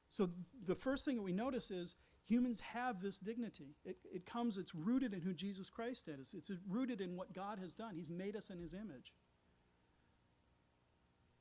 [0.09, 0.36] So th-
[0.66, 3.76] the first thing that we notice is humans have this dignity.
[3.84, 7.59] It, it comes, it's rooted in who Jesus Christ is, it's rooted in what God
[7.61, 7.95] has done.
[7.95, 9.14] He's made us in his image.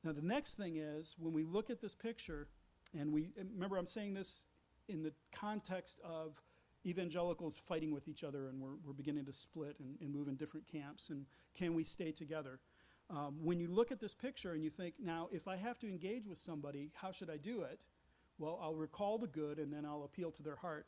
[0.02, 2.48] Now, the next thing is when we look at this picture,
[2.98, 4.46] and we remember I'm saying this
[4.88, 6.40] in the context of
[6.86, 10.36] evangelicals fighting with each other and we're, we're beginning to split and, and move in
[10.36, 12.58] different camps and can we stay together?
[13.10, 15.88] Um, when you look at this picture and you think now if i have to
[15.88, 17.80] engage with somebody how should i do it?
[18.38, 20.86] Well i'll recall the good and then i'll appeal to their heart.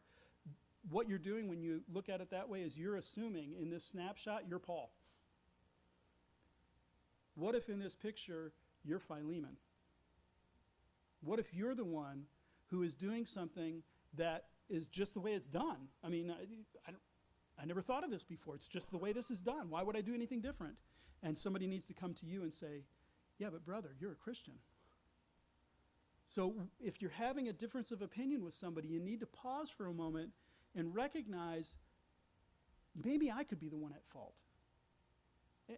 [0.91, 3.85] What you're doing when you look at it that way is you're assuming in this
[3.85, 4.93] snapshot you're paul.
[7.35, 8.53] What if in this picture
[8.85, 9.57] you're philemon
[11.23, 12.25] what if you're the one
[12.67, 13.83] who is doing something
[14.15, 15.89] that is just the way it's done.
[16.03, 16.95] I mean, I, I,
[17.63, 18.55] I never thought of this before.
[18.55, 19.71] It's just the way this is done.
[19.71, 20.77] Why would I do anything different?
[21.23, 22.85] And somebody needs to come to you and say,
[23.39, 24.55] Yeah, but brother, you're a Christian.
[26.27, 29.87] So if you're having a difference of opinion with somebody, you need to pause for
[29.87, 30.31] a moment
[30.75, 31.77] and recognize
[33.05, 34.43] maybe I could be the one at fault.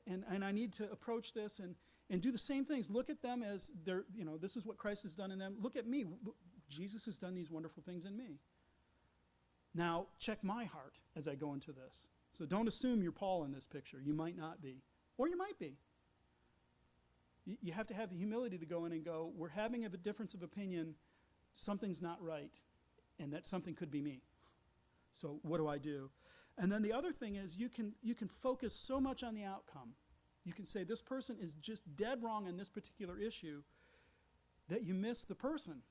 [0.07, 1.75] And, and I need to approach this and,
[2.11, 2.91] and do the same things.
[2.91, 5.57] Look at them as they're, you know, this is what Christ has done in them.
[5.61, 6.05] Look at me.
[6.69, 8.39] Jesus has done these wonderful things in me.
[9.75, 12.09] Now, check my heart as I go into this.
[12.33, 13.99] So don't assume you're Paul in this picture.
[14.03, 14.83] You might not be,
[15.19, 15.79] or you might be.
[17.45, 20.33] You have to have the humility to go in and go, we're having a difference
[20.33, 20.95] of opinion,
[21.53, 22.55] something's not right,
[23.19, 24.23] and that something could be me.
[25.13, 26.11] So what do I do?
[26.57, 29.45] And then the other thing is you can you can focus so much on the
[29.45, 29.95] outcome.
[30.45, 33.63] You can say this person is just dead wrong on this particular issue
[34.69, 35.83] that you miss the person.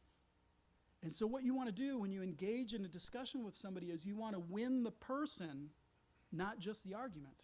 [1.02, 3.88] And so, what you want to do when you engage in a discussion with somebody
[3.88, 5.70] is you want to win the person,
[6.32, 7.36] not just the argument.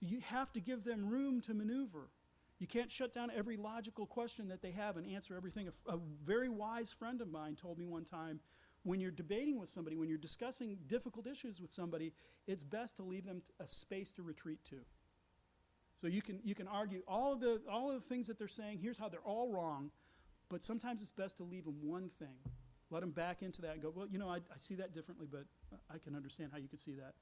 [0.00, 2.10] You have to give them room to maneuver.
[2.58, 5.68] You can't shut down every logical question that they have and answer everything.
[5.68, 8.40] A, a, very wise friend of mine told me one time
[8.82, 12.12] when you're debating with somebody, when you're discussing difficult issues with somebody,
[12.48, 14.78] it's best to leave them a space to retreat to.
[16.00, 18.48] So you can, you can argue all of, the, all of the things that they're
[18.48, 19.90] saying, here's how they're all wrong,
[20.48, 22.38] but sometimes it's best to leave them one thing.
[22.90, 25.26] Let them back into that and go, well, you know, I, I see that differently,
[25.30, 25.44] but
[25.92, 27.14] I can understand how you could see that.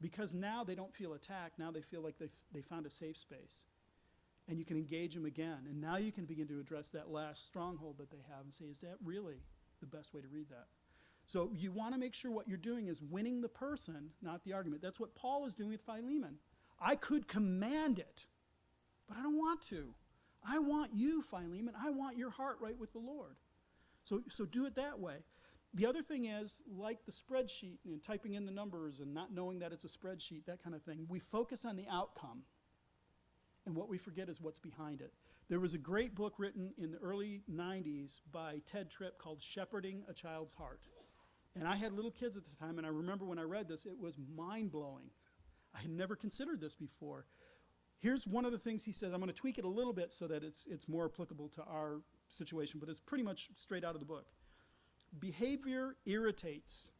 [0.00, 1.58] Because now they don't feel attacked.
[1.58, 3.66] Now they feel like they, they found a safe space.
[4.48, 5.68] And you can engage them again.
[5.68, 8.64] And now you can begin to address that last stronghold that they have and say,
[8.64, 9.36] is that really
[9.80, 10.66] the best way to read that?
[11.26, 14.54] So you want to make sure what you're doing is winning the person, not the
[14.54, 14.82] argument.
[14.82, 16.38] That's what Paul is doing with Philemon.
[16.82, 18.26] I could command it,
[19.08, 19.94] but I don't want to.
[20.44, 21.74] I want you, Philemon.
[21.80, 23.36] I want your heart right with the Lord.
[24.02, 25.18] So, so do it that way.
[25.74, 29.60] The other thing is, like the spreadsheet and typing in the numbers and not knowing
[29.60, 32.42] that it's a spreadsheet, that kind of thing, we focus on the outcome.
[33.64, 35.12] And what we forget is what's behind it.
[35.48, 40.02] There was a great book written in the early 90s by Ted Tripp called Shepherding
[40.08, 40.80] a Child's Heart.
[41.54, 43.86] And I had little kids at the time, and I remember when I read this,
[43.86, 45.10] it was mind blowing.
[45.74, 47.26] I had never considered this before.
[47.98, 49.12] Here's one of the things he says.
[49.12, 51.62] I'm going to tweak it a little bit so that it's, it's more applicable to
[51.62, 54.26] our situation, but it's pretty much straight out of the book.
[55.18, 56.90] Behavior irritates.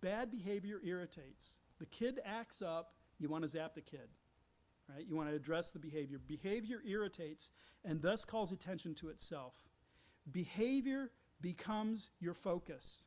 [0.00, 1.58] Bad behavior irritates.
[1.78, 4.08] The kid acts up, you want to zap the kid.
[4.88, 5.04] Right?
[5.06, 6.18] You want to address the behavior.
[6.18, 7.52] Behavior irritates
[7.84, 9.54] and thus calls attention to itself.
[10.30, 11.10] Behavior
[11.40, 13.06] becomes your focus.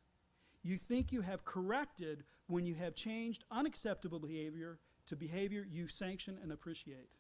[0.66, 6.39] You think you have corrected when you have changed unacceptable behavior to behavior you sanction
[6.41, 7.11] and appreciate.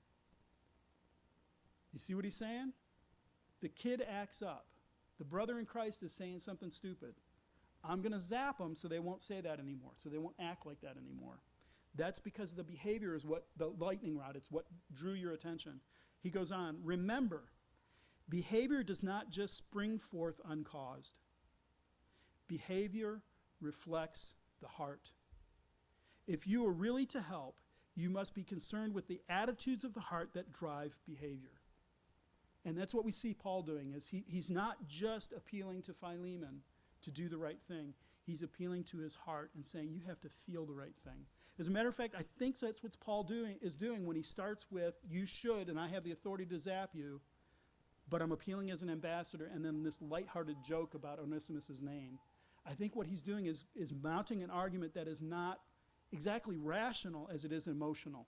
[1.93, 2.73] You see what he's saying?
[3.61, 4.65] The kid acts up.
[5.19, 7.13] The brother in Christ is saying something stupid.
[7.83, 10.65] I'm going to zap them so they won't say that anymore, so they won't act
[10.65, 11.37] like that anymore.
[11.93, 15.81] That's because the behavior is what the lightning rod, it's what drew your attention.
[16.19, 17.43] He goes on, remember,
[18.27, 21.15] behavior does not just spring forth uncaused.
[22.47, 23.21] Behavior
[23.61, 25.11] reflects the heart.
[26.27, 27.57] If you are really to help,
[27.95, 31.61] you must be concerned with the attitudes of the heart that drive behavior.
[32.65, 36.61] And that's what we see Paul doing is he, he's not just appealing to Philemon
[37.03, 37.93] to do the right thing.
[38.25, 41.27] He's appealing to his heart and saying you have to feel the right thing.
[41.59, 44.23] As a matter of fact, I think that's what Paul doing is doing when he
[44.23, 47.21] starts with you should and I have the authority to zap you,
[48.09, 52.19] but I'm appealing as an ambassador and then this lighthearted joke about Onesimus's name.
[52.67, 55.59] I think what he's doing is is mounting an argument that is not
[56.11, 58.27] exactly rational as it is emotional.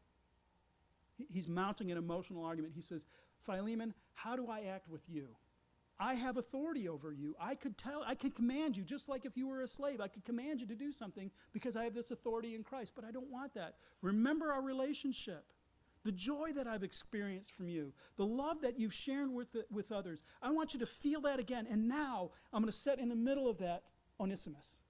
[1.30, 2.74] He's mounting an emotional argument.
[2.76, 3.08] He says,
[3.40, 5.30] Philemon, how do I act with you?
[6.00, 7.36] I have authority over you.
[7.40, 10.00] I could tell, I could command you, just like if you were a slave.
[10.00, 13.04] I could command you to do something because I have this authority in Christ, but
[13.04, 13.76] I don't want that.
[14.04, 15.46] Remember our relationship,
[16.04, 20.24] the joy that I've experienced from you, the love that you've shared with, with others.
[20.40, 21.66] I want you to feel that again.
[21.68, 23.84] And now I'm going to set in the middle of that
[24.20, 24.84] Onesimus.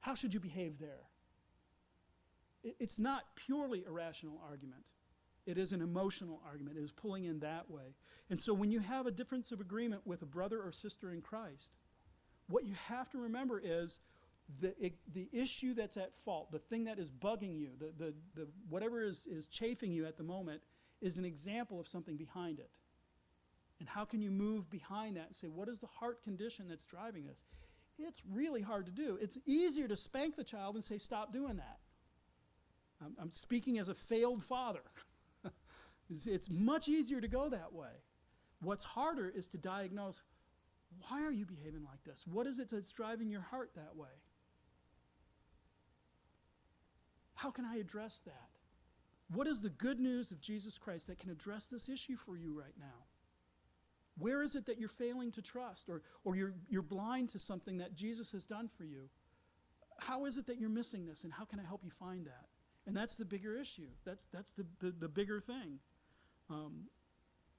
[0.00, 1.08] How should you behave there?
[2.62, 4.84] It's not purely a rational argument.
[5.46, 6.76] It is an emotional argument.
[6.76, 7.94] It is pulling in that way.
[8.28, 11.22] And so when you have a difference of agreement with a brother or sister in
[11.22, 11.74] Christ,
[12.48, 14.00] what you have to remember is
[14.60, 14.74] the,
[15.12, 19.02] the issue that's at fault, the thing that is bugging you, the, the, the, whatever
[19.02, 20.62] is, is chafing you at the moment,
[21.00, 22.70] is an example of something behind it.
[23.78, 26.84] And how can you move behind that and say, what is the heart condition that's
[26.84, 27.44] driving this?
[27.98, 29.18] It's really hard to do.
[29.20, 31.78] It's easier to spank the child and say, stop doing that.
[33.04, 34.82] I'm, I'm speaking as a failed father.
[36.10, 38.02] it's, it's much easier to go that way.
[38.60, 40.20] What's harder is to diagnose
[41.06, 42.24] why are you behaving like this?
[42.26, 44.08] What is it that's driving your heart that way?
[47.34, 48.48] How can I address that?
[49.32, 52.58] What is the good news of Jesus Christ that can address this issue for you
[52.58, 53.04] right now?
[54.18, 57.78] Where is it that you're failing to trust or, or you're, you're blind to something
[57.78, 59.08] that Jesus has done for you?
[60.00, 62.46] How is it that you're missing this and how can I help you find that?
[62.86, 63.88] And that's the bigger issue.
[64.04, 65.80] That's, that's the, the, the bigger thing.
[66.48, 66.84] Um,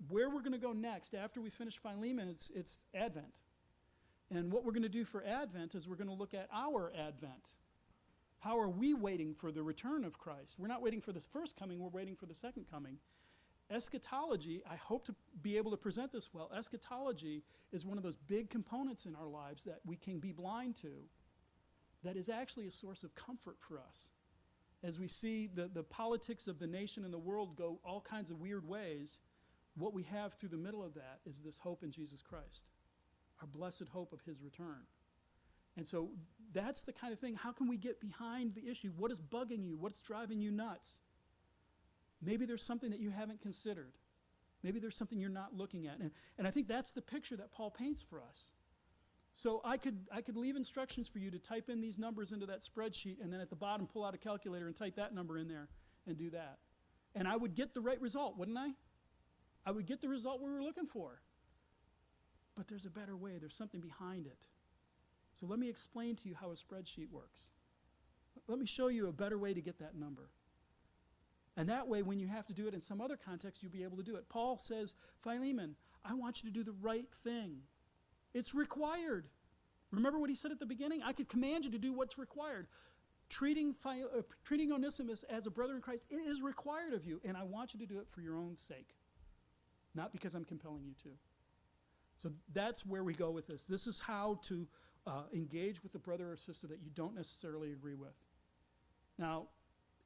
[0.08, 3.42] where we're going to go next after we finish Philemon, it's, it's Advent.
[4.32, 6.92] And what we're going to do for Advent is we're going to look at our
[6.98, 7.56] Advent.
[8.40, 10.58] How are we waiting for the return of Christ?
[10.58, 12.98] We're not waiting for the first coming, we're waiting for the second coming.
[13.70, 16.52] Eschatology, I hope to be able to present this well.
[16.56, 20.76] Eschatology is one of those big components in our lives that we can be blind
[20.78, 21.06] to,
[22.04, 24.12] that is actually a source of comfort for us
[24.84, 28.32] as we see the, the politics of the nation and the world go all kinds
[28.32, 29.20] of weird ways,
[29.76, 32.66] what we have through the middle of that is this hope in Jesus Christ,
[33.42, 34.88] our blessed hope of his return.
[35.76, 36.10] And so
[36.54, 37.36] that's the kind of thing.
[37.36, 38.92] How can we get behind the issue?
[38.98, 39.78] What is bugging you?
[39.78, 41.02] What's driving you nuts?
[42.22, 43.94] Maybe there's something that you haven't considered.
[44.64, 46.00] Maybe there's something you're not looking at.
[46.00, 48.54] And, and I think that's the picture that Paul paints for us.
[49.32, 52.46] So I could, I could leave instructions for you to type in these numbers into
[52.48, 55.38] that spreadsheet and then at the bottom pull out a calculator and type that number
[55.38, 55.70] in there
[56.08, 56.58] and do that.
[57.16, 58.72] And I would get the right result, wouldn't I?
[59.66, 61.22] I would get the result we were looking for.
[62.56, 64.48] But there's a better way, there's something behind it.
[65.34, 67.52] So let me explain to you how a spreadsheet works.
[68.48, 70.32] Let me show you a better way to get that number.
[71.58, 73.84] And that way, when you have to do it in some other context, you'll be
[73.84, 74.30] able to do it.
[74.30, 75.76] Paul says, Philemon,
[76.06, 77.64] I want you to do the right thing.
[78.34, 79.28] It's required.
[79.92, 81.02] Remember what he said at the beginning?
[81.04, 82.68] I could command you to do what's required.
[83.30, 87.36] Treating, uh, treating Onesimus as a brother in Christ, it is required of you, and
[87.36, 88.96] I want you to do it for your own sake,
[89.94, 91.10] not because I'm compelling you to.
[92.18, 93.66] So that's where we go with this.
[93.66, 94.68] This is how to
[95.06, 98.14] uh, engage with a brother or sister that you don't necessarily agree with.
[99.18, 99.48] Now,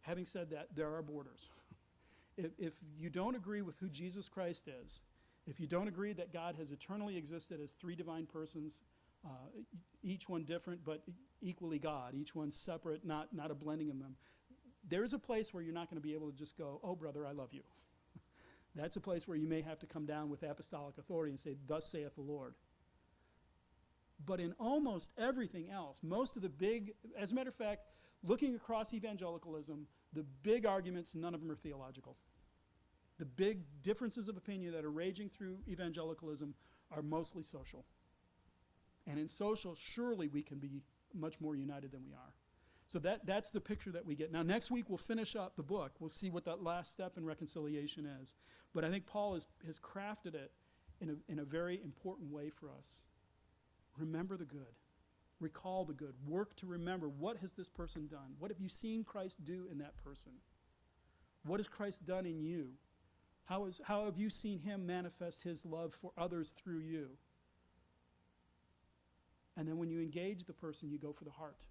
[0.04, 1.50] having said that, there are borders.
[2.38, 5.02] if, if you don't agree with who Jesus Christ is,
[5.46, 8.82] if you don't agree that God has eternally existed as three divine persons,
[9.26, 9.30] uh,
[10.02, 11.04] each one different but
[11.42, 14.16] equally God, each one separate, not, not a blending of them,
[14.88, 17.26] there's a place where you're not going to be able to just go, oh, brother,
[17.26, 17.62] I love you.
[18.76, 21.56] That's a place where you may have to come down with apostolic authority and say,
[21.68, 22.56] Thus saith the Lord.
[24.26, 27.82] But in almost everything else, most of the big, as a matter of fact,
[28.24, 32.18] looking across evangelicalism, the big arguments, none of them are theological.
[33.20, 36.56] The big differences of opinion that are raging through evangelicalism
[36.92, 37.86] are mostly social.
[39.06, 40.82] And in social, surely we can be
[41.14, 42.34] much more united than we are.
[42.88, 44.32] So that, that's the picture that we get.
[44.32, 45.94] Now, next week we'll finish up the book.
[46.00, 48.36] We'll see what that last step in reconciliation is.
[48.74, 50.52] But I think Paul has, has crafted it
[51.00, 53.04] in a, in a very important way for us.
[53.98, 54.76] Remember the good.
[55.44, 56.14] Recall the good.
[56.26, 58.36] Work to remember what has this person done?
[58.40, 60.32] What have you seen Christ do in that person?
[61.46, 62.70] What has Christ done in you?
[63.44, 67.10] How, is, how have you seen him manifest his love for others through you?
[69.58, 71.66] And then when you engage the person, you go for the heart.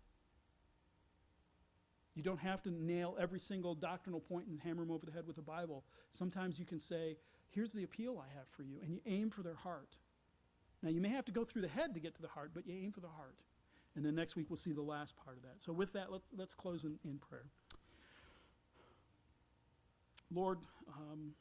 [2.15, 5.27] You don't have to nail every single doctrinal point and hammer them over the head
[5.27, 5.83] with the Bible.
[6.11, 7.17] Sometimes you can say,
[7.49, 9.97] Here's the appeal I have for you, and you aim for their heart.
[10.83, 12.67] Now, you may have to go through the head to get to the heart, but
[12.67, 13.43] you aim for the heart.
[13.95, 15.63] And then next week we'll see the last part of that.
[15.63, 17.47] So, with that, let, us close in, in prayer.
[20.35, 20.61] Lord,
[20.97, 21.33] um,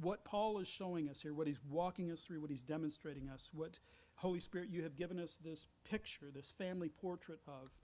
[0.00, 3.50] what Paul is showing us here, what he's walking us through, what he's demonstrating us,
[3.52, 3.78] what
[4.16, 7.76] Holy Spirit you have given us this picture, this family portrait of.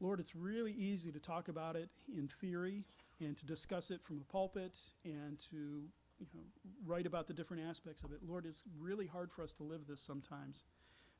[0.00, 2.84] Lord, it's really easy to talk about it in theory
[3.20, 5.84] and to discuss it from the pulpit and to
[6.18, 6.40] you know,
[6.84, 8.18] write about the different aspects of it.
[8.26, 10.64] Lord, it's really hard for us to live this sometimes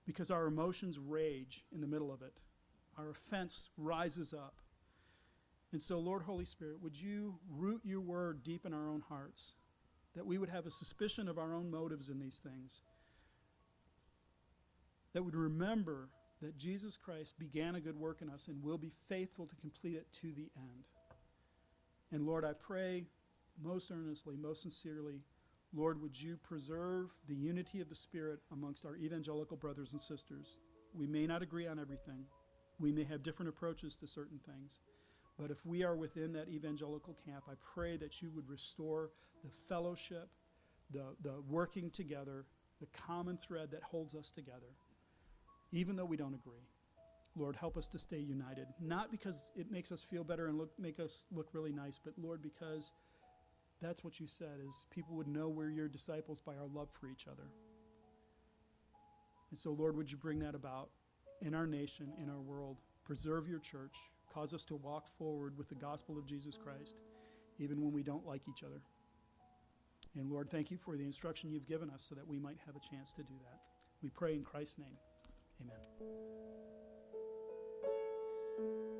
[0.07, 2.34] because our emotions rage in the middle of it.
[2.98, 4.55] Our offense rises up.
[5.72, 9.57] And so, Lord Holy Spirit, would you root your word deep in our own hearts,
[10.14, 12.82] that we would have a suspicion of our own motives in these things,
[15.12, 18.92] that would remember that Jesus Christ began a good work in us and will be
[19.09, 20.84] faithful to complete it to the end.
[22.12, 23.07] And Lord, I pray
[23.62, 25.22] most earnestly, most sincerely,
[25.76, 30.58] Lord, would you preserve the unity of the Spirit amongst our evangelical brothers and sisters?
[30.94, 32.26] We may not agree on everything,
[32.78, 34.80] we may have different approaches to certain things.
[35.38, 39.10] But if we are within that evangelical camp, I pray that you would restore
[39.42, 40.28] the fellowship,
[40.92, 42.44] the, the working together,
[42.80, 44.76] the common thread that holds us together,
[45.72, 46.68] even though we don't agree.
[47.36, 50.70] Lord, help us to stay united, not because it makes us feel better and look,
[50.78, 52.92] make us look really nice, but Lord, because
[53.85, 57.07] that's what you said is people would know we're your disciples by our love for
[57.07, 57.49] each other.
[59.51, 60.89] And so, Lord, would you bring that about
[61.43, 62.78] in our nation, in our world?
[63.05, 63.97] Preserve your church.
[64.32, 67.01] Cause us to walk forward with the gospel of Jesus Christ,
[67.59, 68.80] even when we don't like each other.
[70.16, 72.74] And Lord, thank you for the instruction you've given us so that we might have
[72.74, 73.61] a chance to do that.
[74.03, 74.97] We pray in Christ's name.
[78.59, 78.93] Amen.